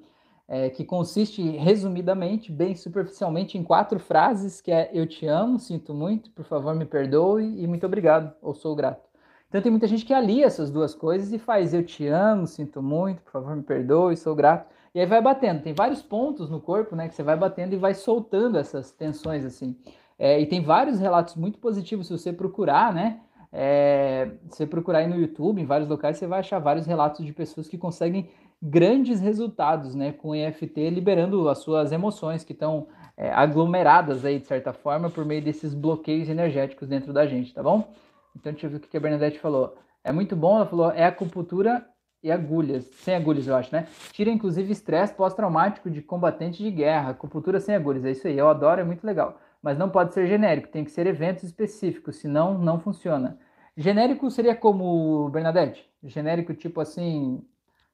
[0.52, 5.94] é, que consiste, resumidamente, bem superficialmente, em quatro frases, que é eu te amo, sinto
[5.94, 9.08] muito, por favor me perdoe e muito obrigado, ou sou grato.
[9.48, 12.82] Então tem muita gente que alia essas duas coisas e faz eu te amo, sinto
[12.82, 14.68] muito, por favor me perdoe, sou grato.
[14.94, 15.62] E aí vai batendo.
[15.62, 19.46] Tem vários pontos no corpo, né, que você vai batendo e vai soltando essas tensões
[19.46, 19.78] assim.
[20.18, 23.20] É, e tem vários relatos muito positivos se você procurar, né?
[23.52, 27.26] É, se você procurar aí no YouTube, em vários locais, você vai achar vários relatos
[27.26, 28.30] de pessoas que conseguem
[28.62, 34.40] grandes resultados, né, com o EFT liberando as suas emoções que estão é, aglomeradas aí
[34.40, 37.94] de certa forma por meio desses bloqueios energéticos dentro da gente, tá bom?
[38.36, 39.76] Então deixa eu ver o que a Bernadette falou.
[40.04, 41.86] É muito bom, ela falou, é acupuntura
[42.22, 43.88] e agulhas, sem agulhas eu acho, né?
[44.12, 48.50] Tira inclusive estresse pós-traumático de combatente de guerra, acupuntura sem agulhas, é isso aí, eu
[48.50, 49.38] adoro, é muito legal.
[49.62, 53.38] Mas não pode ser genérico, tem que ser eventos específicos, senão não funciona.
[53.76, 55.90] Genérico seria como, Bernadette?
[56.04, 57.42] Genérico tipo assim,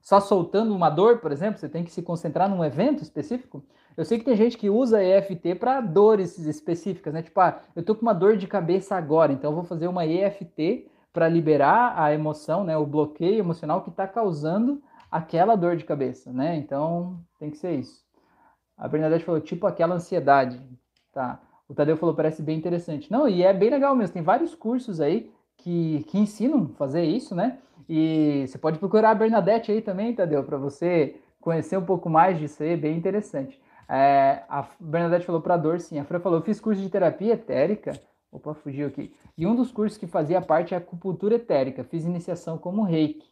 [0.05, 3.65] só soltando uma dor, por exemplo, você tem que se concentrar num evento específico.
[3.97, 7.23] Eu sei que tem gente que usa EFT para dores específicas, né?
[7.23, 10.05] Tipo, ah, eu tô com uma dor de cabeça agora, então eu vou fazer uma
[10.05, 15.83] EFT para liberar a emoção, né, o bloqueio emocional que está causando aquela dor de
[15.83, 16.55] cabeça, né?
[16.55, 18.03] Então tem que ser isso.
[18.77, 20.61] A Bernadette falou, tipo aquela ansiedade,
[21.11, 21.41] tá?
[21.67, 23.11] O Tadeu falou, parece bem interessante.
[23.11, 24.13] Não, e é bem legal mesmo.
[24.13, 27.57] Tem vários cursos aí que, que ensinam fazer isso, né?
[27.87, 32.39] E você pode procurar a Bernadette aí também, Tadeu, para você conhecer um pouco mais
[32.39, 33.61] disso aí, bem interessante.
[33.87, 35.99] É, a Bernadette falou para dor, sim.
[35.99, 37.99] A Fran falou, fiz curso de terapia etérica.
[38.31, 39.13] Opa, fugiu aqui.
[39.37, 41.83] E um dos cursos que fazia parte é acupuntura etérica.
[41.83, 43.27] Fiz iniciação como reiki.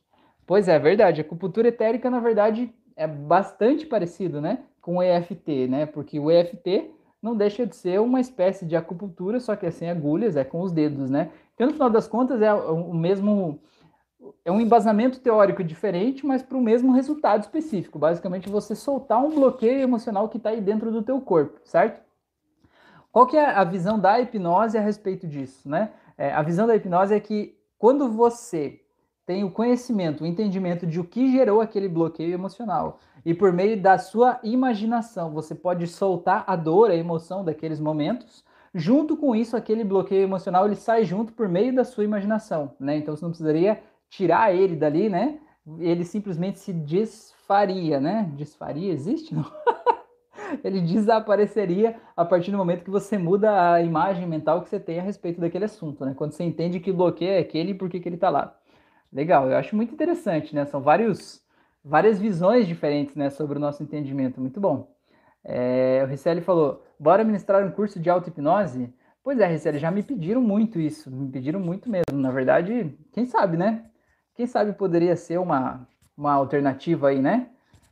[0.45, 1.21] Pois é, verdade.
[1.21, 4.59] A acupuntura etérica, na verdade, é bastante parecido, né?
[4.83, 5.85] com o EFT, né?
[5.85, 9.89] Porque o EFT não deixa de ser uma espécie de acupuntura, só que é sem
[9.89, 11.31] agulhas, é com os dedos, né?
[11.55, 13.59] Então, no final das contas, é o mesmo.
[14.45, 17.99] É um embasamento teórico diferente, mas para o mesmo resultado específico.
[17.99, 22.01] Basicamente, você soltar um bloqueio emocional que está aí dentro do teu corpo, certo?
[23.11, 25.91] Qual que é a visão da hipnose a respeito disso, né?
[26.17, 28.79] É, a visão da hipnose é que quando você
[29.25, 33.81] tem o conhecimento, o entendimento de o que gerou aquele bloqueio emocional, e por meio
[33.81, 39.55] da sua imaginação você pode soltar a dor, a emoção daqueles momentos, junto com isso
[39.55, 42.97] aquele bloqueio emocional ele sai junto por meio da sua imaginação, né?
[42.97, 43.81] Então você não precisaria
[44.15, 45.39] tirar ele dali, né?
[45.79, 48.29] Ele simplesmente se desfaria, né?
[48.35, 49.45] Desfaria existe não?
[50.63, 54.99] ele desapareceria a partir do momento que você muda a imagem mental que você tem
[54.99, 56.13] a respeito daquele assunto, né?
[56.15, 58.55] Quando você entende que o bloqueio é aquele e por que, que ele está lá.
[59.11, 60.65] Legal, eu acho muito interessante, né?
[60.65, 61.41] São vários
[61.83, 64.39] várias visões diferentes né, sobre o nosso entendimento.
[64.39, 64.95] Muito bom.
[65.43, 68.93] É, o Ricelli falou: bora ministrar um curso de auto-hipnose?
[69.23, 72.19] Pois é, Ricelli, já me pediram muito isso, me pediram muito mesmo.
[72.19, 73.85] Na verdade, quem sabe, né?
[74.35, 77.49] Quem sabe poderia ser uma, uma alternativa aí, né?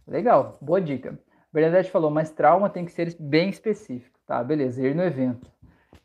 [0.07, 1.17] Legal, boa dica.
[1.53, 4.17] Bernadette falou, mas trauma tem que ser bem específico.
[4.25, 5.49] Tá, beleza, ir no evento.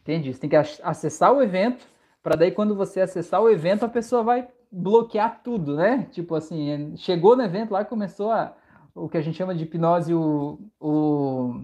[0.01, 0.33] Entendi.
[0.33, 1.87] Você tem que acessar o evento,
[2.23, 6.09] para daí quando você acessar o evento, a pessoa vai bloquear tudo, né?
[6.11, 8.55] Tipo assim, chegou no evento lá começou a,
[8.95, 11.55] o que a gente chama de hipnose, o, o...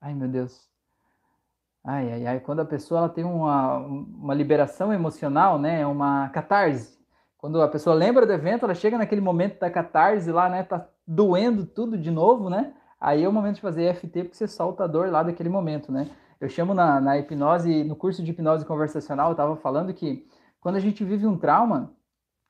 [0.00, 0.68] Ai, meu Deus.
[1.82, 2.40] Ai, ai, ai.
[2.40, 5.86] Quando a pessoa ela tem uma, uma liberação emocional, né?
[5.86, 6.98] Uma catarse.
[7.44, 10.62] Quando a pessoa lembra do evento, ela chega naquele momento da catarse lá, né?
[10.62, 12.72] Tá doendo tudo de novo, né?
[12.98, 15.92] Aí é o momento de fazer EFT, porque você solta a dor lá daquele momento,
[15.92, 16.08] né?
[16.40, 20.26] Eu chamo na, na hipnose, no curso de hipnose conversacional, eu estava falando que
[20.58, 21.92] quando a gente vive um trauma,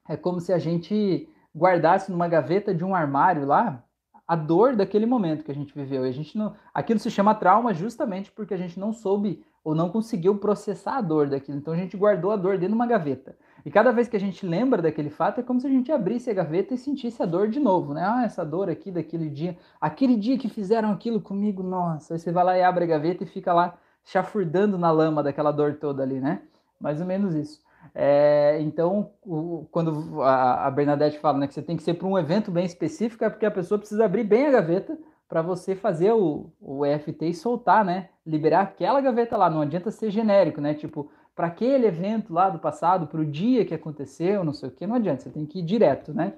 [0.08, 3.82] é como se a gente guardasse numa gaveta de um armário lá
[4.28, 6.06] a dor daquele momento que a gente viveu.
[6.06, 9.74] E a gente não, aquilo se chama trauma justamente porque a gente não soube ou
[9.74, 11.58] não conseguiu processar a dor daquilo.
[11.58, 13.36] Então a gente guardou a dor dentro de uma gaveta.
[13.64, 16.30] E cada vez que a gente lembra daquele fato, é como se a gente abrisse
[16.30, 18.04] a gaveta e sentisse a dor de novo, né?
[18.04, 22.14] Ah, essa dor aqui daquele dia, aquele dia que fizeram aquilo comigo, nossa.
[22.14, 25.50] Aí você vai lá e abre a gaveta e fica lá chafurdando na lama daquela
[25.50, 26.42] dor toda ali, né?
[26.78, 27.64] Mais ou menos isso.
[27.94, 32.06] É, então, o, quando a, a, Bernadette fala né, que você tem que ser para
[32.06, 34.98] um evento bem específico, é porque a pessoa precisa abrir bem a gaveta
[35.28, 38.08] para você fazer o, o EFT e soltar, né?
[38.26, 39.48] Liberar aquela gaveta lá.
[39.48, 40.74] Não adianta ser genérico, né?
[40.74, 44.72] Tipo, para aquele evento lá do passado, para o dia que aconteceu, não sei o
[44.72, 45.22] que, não adianta.
[45.22, 46.34] Você tem que ir direto, né?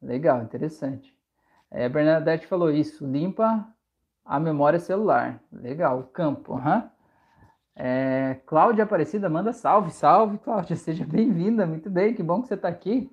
[0.00, 1.16] Legal, interessante.
[1.70, 3.66] É, a Bernadette falou isso, limpa
[4.24, 5.40] a memória celular.
[5.52, 6.54] Legal, campo.
[6.54, 6.82] Uhum.
[7.74, 12.54] É, Cláudia Aparecida manda salve, salve, Cláudia, seja bem-vinda, muito bem, que bom que você
[12.54, 13.10] está aqui.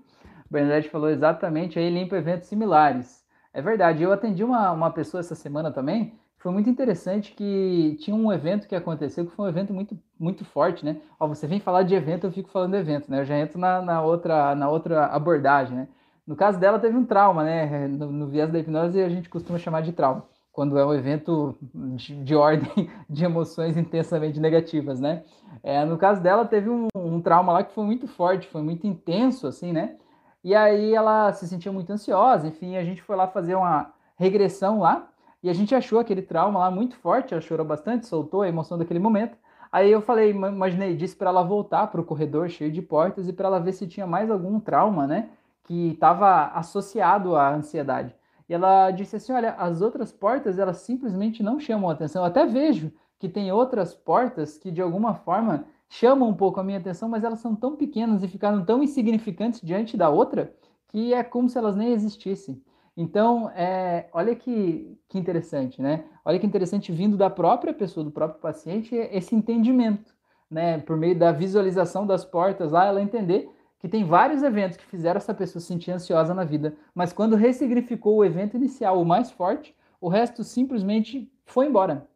[0.50, 3.26] Bernadette falou exatamente aí, limpa eventos similares.
[3.54, 8.16] É verdade, eu atendi uma, uma pessoa essa semana também, foi muito interessante que tinha
[8.16, 10.98] um evento que aconteceu, que foi um evento muito, muito forte, né?
[11.20, 13.22] Ó, você vem falar de evento, eu fico falando de evento, né?
[13.22, 15.88] Eu já entro na, na, outra, na outra abordagem, né?
[16.28, 17.88] No caso dela, teve um trauma, né?
[17.88, 21.56] No, no viés da hipnose, a gente costuma chamar de trauma quando é um evento
[21.74, 25.24] de, de ordem de emoções intensamente negativas, né?
[25.64, 28.86] É, no caso dela, teve um, um, trauma lá que foi muito forte, foi muito
[28.86, 29.96] intenso, assim, né?
[30.44, 34.80] E aí ela se sentia muito ansiosa, enfim, a gente foi lá fazer uma regressão
[34.80, 35.10] lá,
[35.46, 38.80] e a gente achou aquele trauma lá muito forte, ela chorou bastante, soltou a emoção
[38.80, 39.38] daquele momento.
[39.72, 43.34] Aí eu falei, imaginei, disse para ela voltar para o corredor cheio de portas e
[43.34, 45.30] para ela ver se tinha mais algum trauma, né?
[45.64, 48.16] Que estava associado à ansiedade.
[48.50, 52.24] E ela disse assim: olha, as outras portas elas simplesmente não chamam atenção.
[52.24, 56.64] Eu até vejo que tem outras portas que de alguma forma chamam um pouco a
[56.64, 60.56] minha atenção, mas elas são tão pequenas e ficaram tão insignificantes diante da outra
[60.88, 62.60] que é como se elas nem existissem.
[62.98, 66.06] Então, é, olha que, que interessante, né?
[66.24, 70.16] Olha que interessante vindo da própria pessoa, do próprio paciente, esse entendimento,
[70.50, 70.78] né?
[70.80, 75.18] Por meio da visualização das portas lá, ela entender que tem vários eventos que fizeram
[75.18, 79.30] essa pessoa se sentir ansiosa na vida, mas quando ressignificou o evento inicial, o mais
[79.30, 82.08] forte, o resto simplesmente foi embora.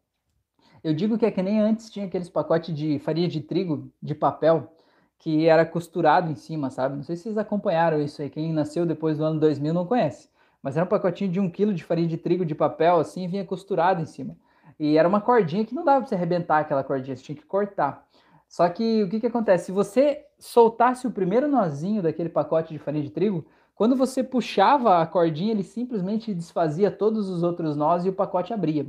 [0.84, 4.16] Eu digo que é que nem antes tinha aqueles pacotes de farinha de trigo de
[4.16, 4.74] papel
[5.18, 6.96] que era costurado em cima, sabe?
[6.96, 8.30] Não sei se vocês acompanharam isso aí.
[8.30, 10.30] Quem nasceu depois do ano 2000 não conhece.
[10.62, 13.28] Mas era um pacotinho de um quilo de farinha de trigo de papel, assim, e
[13.28, 14.36] vinha costurado em cima.
[14.80, 17.46] E era uma cordinha que não dava para você arrebentar aquela cordinha, você tinha que
[17.46, 18.08] cortar.
[18.48, 19.66] Só que o que, que acontece?
[19.66, 23.46] Se você soltasse o primeiro nozinho daquele pacote de farinha de trigo,
[23.76, 28.54] quando você puxava a cordinha, ele simplesmente desfazia todos os outros nós e o pacote
[28.54, 28.86] abria.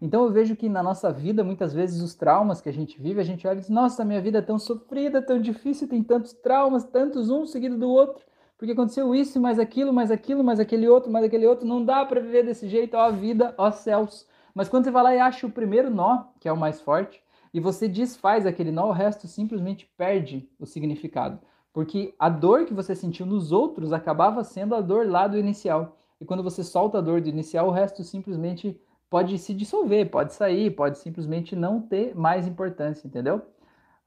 [0.00, 3.20] Então eu vejo que na nossa vida, muitas vezes, os traumas que a gente vive,
[3.20, 6.32] a gente olha e diz: Nossa, minha vida é tão sofrida, tão difícil, tem tantos
[6.32, 8.24] traumas, tantos um seguido do outro,
[8.60, 12.04] porque aconteceu isso, mais aquilo, mais aquilo, mais aquele outro, mais aquele outro, não dá
[12.04, 14.28] para viver desse jeito, ó vida, ó céus.
[14.54, 17.22] Mas quando você vai lá e acha o primeiro nó, que é o mais forte,
[17.54, 21.40] e você desfaz aquele nó, o resto simplesmente perde o significado.
[21.72, 25.96] Porque a dor que você sentiu nos outros acabava sendo a dor lá do inicial.
[26.20, 30.34] E quando você solta a dor do inicial, o resto simplesmente pode se dissolver, pode
[30.34, 33.40] sair, pode simplesmente não ter mais importância, entendeu?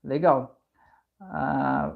[0.03, 0.61] Legal.
[1.19, 1.95] Ah,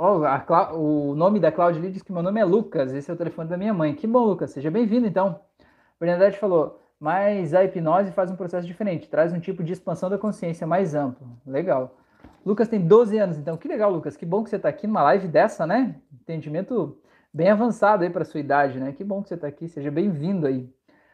[0.00, 3.50] oh, o nome da Cláudia diz que meu nome é Lucas, esse é o telefone
[3.50, 3.94] da minha mãe.
[3.94, 5.40] Que bom, Lucas, seja bem-vindo então.
[6.00, 10.16] Bernadette falou, mas a hipnose faz um processo diferente, traz um tipo de expansão da
[10.16, 11.28] consciência mais amplo.
[11.46, 11.98] Legal.
[12.46, 14.16] Lucas tem 12 anos, então que legal, Lucas.
[14.16, 15.94] Que bom que você está aqui numa live dessa, né?
[16.10, 16.98] Entendimento
[17.32, 18.92] bem avançado aí para sua idade, né?
[18.92, 20.66] Que bom que você está aqui, seja bem-vindo aí.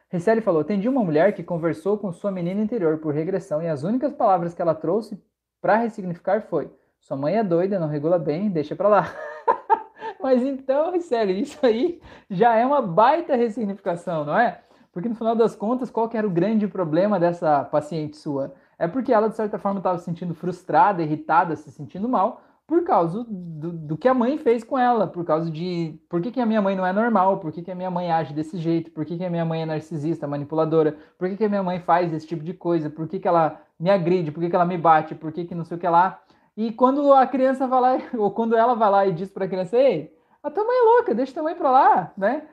[0.08, 3.82] Ricele falou: Atendi uma mulher que conversou com sua menina interior por regressão e as
[3.82, 5.20] únicas palavras que ela trouxe
[5.60, 6.70] para ressignificar foi:
[7.06, 9.12] Sua mãe é doida, não regula bem, deixa para lá.
[10.20, 14.58] Mas então, Ricele, isso aí já é uma baita ressignificação, não é?
[14.92, 18.54] Porque no final das contas, qual que era o grande problema dessa paciente sua?
[18.76, 22.82] É porque ela, de certa forma, estava se sentindo frustrada, irritada, se sentindo mal, por
[22.82, 26.40] causa do, do, que a mãe fez com ela, por causa de por que, que
[26.40, 28.90] a minha mãe não é normal, por que, que a minha mãe age desse jeito,
[28.90, 31.78] por que, que a minha mãe é narcisista, manipuladora, por que, que a minha mãe
[31.78, 34.64] faz esse tipo de coisa, por que, que ela me agride, por que, que ela
[34.64, 36.20] me bate, por que, que não sei o que lá.
[36.56, 39.48] E quando a criança vai lá, ou quando ela vai lá e diz para a
[39.48, 42.48] criança, ei, a tua mãe é louca, deixa tua mãe para lá, né?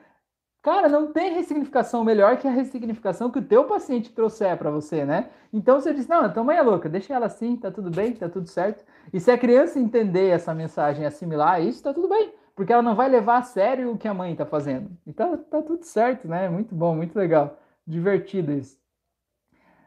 [0.62, 5.04] Cara, não tem ressignificação melhor que a ressignificação que o teu paciente trouxer para você,
[5.04, 5.28] né?
[5.52, 8.14] Então você diz, não, a tua mãe é louca, deixa ela assim, tá tudo bem,
[8.14, 8.82] tá tudo certo.
[9.12, 12.94] E se a criança entender essa mensagem, assimilar isso, tá tudo bem, porque ela não
[12.94, 14.90] vai levar a sério o que a mãe tá fazendo.
[15.06, 16.48] Então tá tudo certo, né?
[16.48, 17.58] Muito bom, muito legal.
[17.86, 18.83] Divertido isso.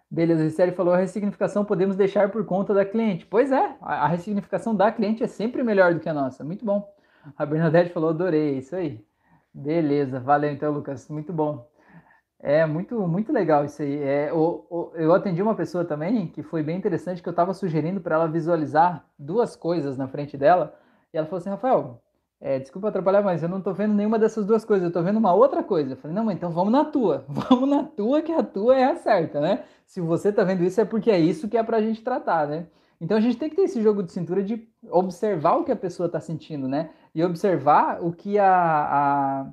[0.09, 3.25] Beleza, a Série falou, a ressignificação podemos deixar por conta da cliente.
[3.25, 6.43] Pois é, a ressignificação da cliente é sempre melhor do que a nossa.
[6.43, 6.89] Muito bom.
[7.37, 9.05] A Bernadette falou, adorei, é isso aí.
[9.53, 11.67] Beleza, valeu então, Lucas, muito bom.
[12.39, 13.97] É muito, muito legal isso aí.
[14.01, 18.15] É, eu atendi uma pessoa também que foi bem interessante, que eu estava sugerindo para
[18.15, 20.79] ela visualizar duas coisas na frente dela.
[21.13, 22.01] E ela falou assim: Rafael,
[22.39, 25.17] é, desculpa atrapalhar, mas eu não estou vendo nenhuma dessas duas coisas, eu estou vendo
[25.17, 25.93] uma outra coisa.
[25.93, 28.95] Eu falei: não, então vamos na tua, vamos na tua, que a tua é a
[28.95, 29.63] certa, né?
[29.85, 32.47] Se você está vendo isso, é porque é isso que é para a gente tratar,
[32.47, 32.67] né?
[32.99, 35.75] Então a gente tem que ter esse jogo de cintura de observar o que a
[35.75, 36.89] pessoa está sentindo, né?
[37.17, 39.47] e observar o que a, a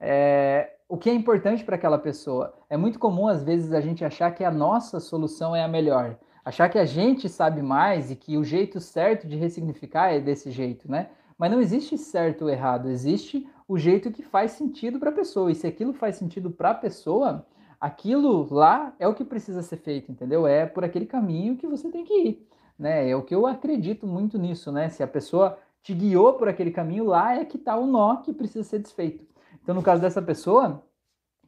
[0.00, 2.54] é, o que é importante para aquela pessoa.
[2.70, 6.16] É muito comum às vezes a gente achar que a nossa solução é a melhor,
[6.42, 10.50] achar que a gente sabe mais e que o jeito certo de ressignificar é desse
[10.50, 11.10] jeito, né?
[11.38, 15.50] Mas não existe certo ou errado, existe o jeito que faz sentido para a pessoa.
[15.50, 17.46] E se aquilo faz sentido para a pessoa,
[17.80, 20.46] aquilo lá é o que precisa ser feito, entendeu?
[20.46, 23.08] É por aquele caminho que você tem que ir, né?
[23.08, 24.88] É o que eu acredito muito nisso, né?
[24.88, 28.32] Se a pessoa te guiou por aquele caminho, lá é que está o nó que
[28.32, 29.24] precisa ser desfeito.
[29.62, 30.82] Então, no caso dessa pessoa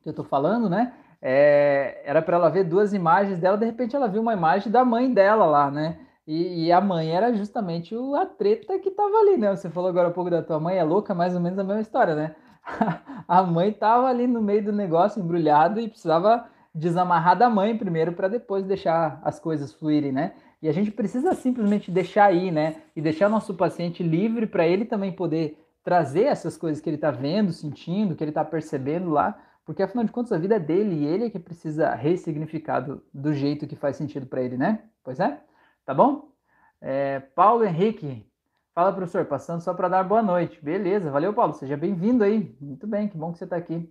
[0.02, 0.92] que eu estou falando, né?
[1.20, 4.84] É, era para ela ver duas imagens dela, de repente ela viu uma imagem da
[4.84, 6.05] mãe dela lá, né?
[6.26, 9.54] E, e a mãe era justamente o, a treta que estava ali, né?
[9.54, 11.80] Você falou agora um pouco da tua mãe, é louca, mais ou menos a mesma
[11.80, 12.34] história, né?
[13.28, 18.12] a mãe estava ali no meio do negócio, embrulhado, e precisava desamarrar da mãe primeiro
[18.12, 20.34] para depois deixar as coisas fluírem, né?
[20.60, 22.76] E a gente precisa simplesmente deixar aí, né?
[22.94, 27.12] E deixar nosso paciente livre para ele também poder trazer essas coisas que ele está
[27.12, 30.96] vendo, sentindo, que ele está percebendo lá, porque afinal de contas a vida é dele
[30.96, 34.80] e ele é que precisa ressignificar do, do jeito que faz sentido para ele, né?
[35.04, 35.40] Pois é?
[35.86, 36.32] Tá bom?
[36.80, 38.26] É, Paulo Henrique,
[38.74, 40.58] fala professor, passando só para dar boa noite.
[40.60, 42.56] Beleza, valeu Paulo, seja bem-vindo aí.
[42.60, 43.88] Muito bem, que bom que você está aqui.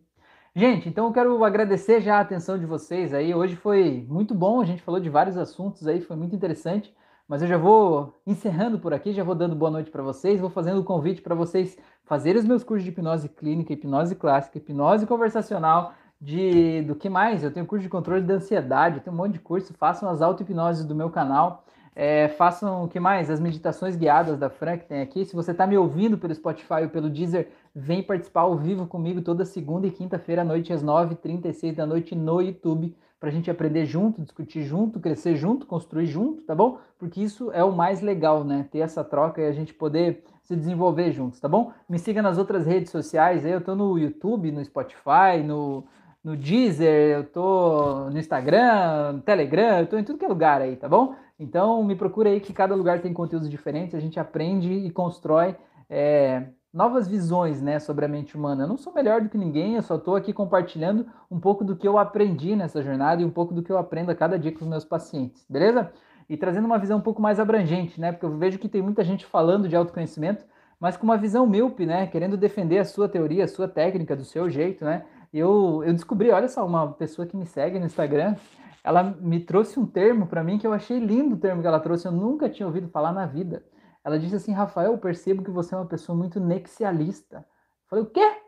[0.53, 3.33] Gente, então eu quero agradecer já a atenção de vocês aí.
[3.33, 6.93] Hoje foi muito bom, a gente falou de vários assuntos aí, foi muito interessante.
[7.29, 10.49] Mas eu já vou encerrando por aqui, já vou dando boa noite para vocês, vou
[10.49, 15.07] fazendo o convite para vocês fazerem os meus cursos de hipnose clínica, hipnose clássica, hipnose
[15.07, 17.41] conversacional, de do que mais?
[17.41, 20.21] Eu tenho curso de controle da ansiedade, eu tenho um monte de curso, façam as
[20.21, 21.64] auto-hipnoses do meu canal.
[21.95, 23.29] É, façam o que mais?
[23.29, 25.23] As meditações guiadas da Fran que tem aqui.
[25.23, 29.21] Se você está me ouvindo pelo Spotify ou pelo Deezer, vem participar ao vivo comigo
[29.21, 33.49] toda segunda e quinta-feira à noite, às 9h36 da noite no YouTube, para a gente
[33.49, 36.79] aprender junto, discutir junto, crescer junto, construir junto, tá bom?
[36.99, 38.67] Porque isso é o mais legal, né?
[38.69, 41.71] Ter essa troca e a gente poder se desenvolver juntos, tá bom?
[41.89, 45.85] Me siga nas outras redes sociais, eu tô no YouTube, no Spotify, no,
[46.23, 50.61] no Deezer, eu tô no Instagram, no Telegram, eu tô em tudo que é lugar
[50.61, 51.15] aí, tá bom?
[51.39, 55.55] Então me procura aí que cada lugar tem conteúdos diferentes, a gente aprende e constrói
[55.89, 58.63] é, novas visões né, sobre a mente humana.
[58.63, 61.75] Eu não sou melhor do que ninguém, eu só estou aqui compartilhando um pouco do
[61.75, 64.51] que eu aprendi nessa jornada e um pouco do que eu aprendo a cada dia
[64.51, 65.91] com os meus pacientes, beleza?
[66.27, 68.11] E trazendo uma visão um pouco mais abrangente, né?
[68.11, 70.43] Porque eu vejo que tem muita gente falando de autoconhecimento,
[70.79, 72.07] mas com uma visão míope, né?
[72.07, 75.05] Querendo defender a sua teoria, a sua técnica, do seu jeito, né?
[75.33, 78.35] Eu, eu descobri, olha só, uma pessoa que me segue no Instagram,
[78.85, 81.79] ela me trouxe um termo para mim que eu achei lindo o termo que ela
[81.79, 83.65] trouxe, eu nunca tinha ouvido falar na vida.
[84.03, 87.37] Ela disse assim: Rafael, eu percebo que você é uma pessoa muito nexialista.
[87.37, 88.41] Eu falei: o quê?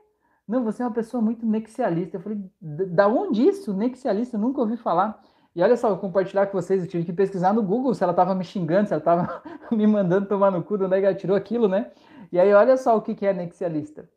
[0.48, 2.18] Não, você é uma pessoa muito nexialista.
[2.18, 3.74] Eu falei: da onde isso?
[3.74, 4.38] Nexialista?
[4.38, 5.20] Eu nunca ouvi falar.
[5.56, 8.14] E olha só, vou compartilhar com vocês, eu tive que pesquisar no Google se ela
[8.14, 9.42] estava me xingando, se ela estava
[9.76, 11.92] me mandando tomar no cu, de onde é ela tirou aquilo, né?
[12.32, 14.08] E aí, olha só o que, que é nexialista.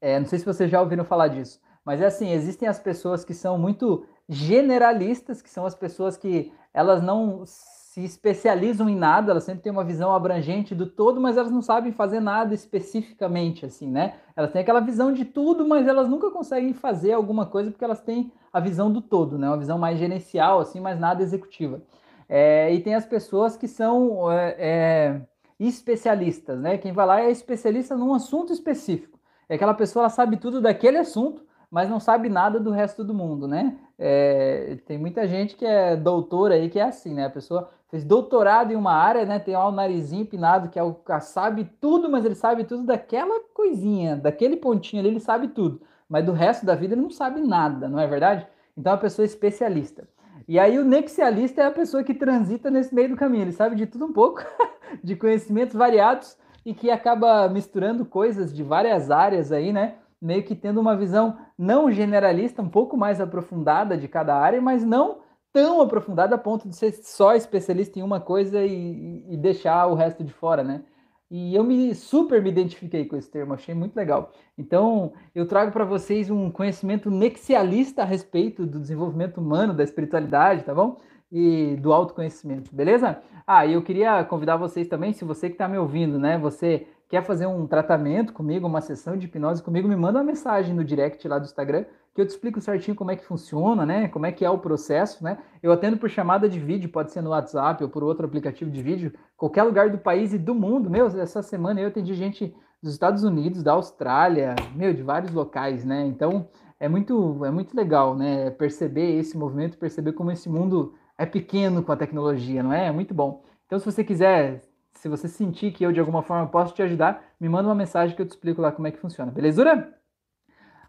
[0.00, 3.24] É, não sei se vocês já ouviram falar disso, mas é assim, existem as pessoas
[3.24, 9.30] que são muito generalistas, que são as pessoas que elas não se especializam em nada,
[9.30, 13.64] elas sempre têm uma visão abrangente do todo, mas elas não sabem fazer nada especificamente,
[13.64, 14.14] assim, né?
[14.34, 18.00] Elas têm aquela visão de tudo, mas elas nunca conseguem fazer alguma coisa porque elas
[18.00, 19.46] têm a visão do todo, né?
[19.46, 21.80] Uma visão mais gerencial, assim, mas nada executiva.
[22.28, 25.20] É, e tem as pessoas que são é, é,
[25.60, 26.78] especialistas, né?
[26.78, 29.20] Quem vai lá é especialista num assunto específico.
[29.48, 31.44] É aquela pessoa, ela sabe tudo daquele assunto,
[31.74, 33.76] mas não sabe nada do resto do mundo, né?
[33.98, 37.26] É, tem muita gente que é doutora aí que é assim, né?
[37.26, 39.40] A pessoa fez doutorado em uma área, né?
[39.40, 42.84] Tem lá o narizinho empinado, que é o que sabe tudo, mas ele sabe tudo
[42.84, 45.80] daquela coisinha, daquele pontinho ali, ele sabe tudo.
[46.08, 48.46] Mas do resto da vida ele não sabe nada, não é verdade?
[48.78, 50.06] Então é uma pessoa especialista.
[50.46, 53.74] E aí o nexialista é a pessoa que transita nesse meio do caminho, ele sabe
[53.74, 54.44] de tudo um pouco,
[55.02, 59.96] de conhecimentos variados e que acaba misturando coisas de várias áreas aí, né?
[60.24, 64.82] Meio que tendo uma visão não generalista, um pouco mais aprofundada de cada área, mas
[64.82, 65.18] não
[65.52, 69.94] tão aprofundada a ponto de ser só especialista em uma coisa e, e deixar o
[69.94, 70.82] resto de fora, né?
[71.30, 74.32] E eu me super me identifiquei com esse termo, achei muito legal.
[74.56, 80.64] Então, eu trago para vocês um conhecimento nexialista a respeito do desenvolvimento humano, da espiritualidade,
[80.64, 80.96] tá bom?
[81.30, 83.20] E do autoconhecimento, beleza?
[83.46, 86.86] Ah, e eu queria convidar vocês também, se você que está me ouvindo, né, você
[87.08, 90.84] quer fazer um tratamento comigo, uma sessão de hipnose comigo, me manda uma mensagem no
[90.84, 91.84] direct lá do Instagram,
[92.14, 94.08] que eu te explico certinho como é que funciona, né?
[94.08, 95.38] Como é que é o processo, né?
[95.62, 98.82] Eu atendo por chamada de vídeo, pode ser no WhatsApp ou por outro aplicativo de
[98.82, 100.88] vídeo, qualquer lugar do país e do mundo.
[100.88, 105.84] Meu, essa semana eu atendi gente dos Estados Unidos, da Austrália, meu, de vários locais,
[105.84, 106.06] né?
[106.06, 106.48] Então,
[106.78, 108.50] é muito, é muito legal, né?
[108.50, 112.86] Perceber esse movimento, perceber como esse mundo é pequeno com a tecnologia, não é?
[112.86, 113.42] É muito bom.
[113.66, 114.60] Então, se você quiser,
[115.04, 118.16] se você sentir que eu de alguma forma posso te ajudar, me manda uma mensagem
[118.16, 119.94] que eu te explico lá como é que funciona, belezura?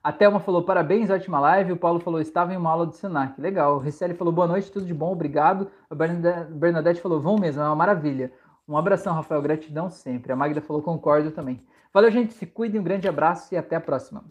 [0.01, 1.73] A Thelma falou, parabéns, ótima live.
[1.73, 3.41] O Paulo falou, estava em uma aula do Senac.
[3.41, 3.75] Legal.
[3.75, 5.69] O Riceli falou, boa noite, tudo de bom, obrigado.
[5.89, 8.31] A Bernadette falou, vão mesmo, é uma maravilha.
[8.65, 10.31] Um abração, Rafael, gratidão sempre.
[10.31, 11.61] A Magda falou, concordo também.
[11.93, 14.23] Valeu, gente, se cuidem, um grande abraço e até a próxima.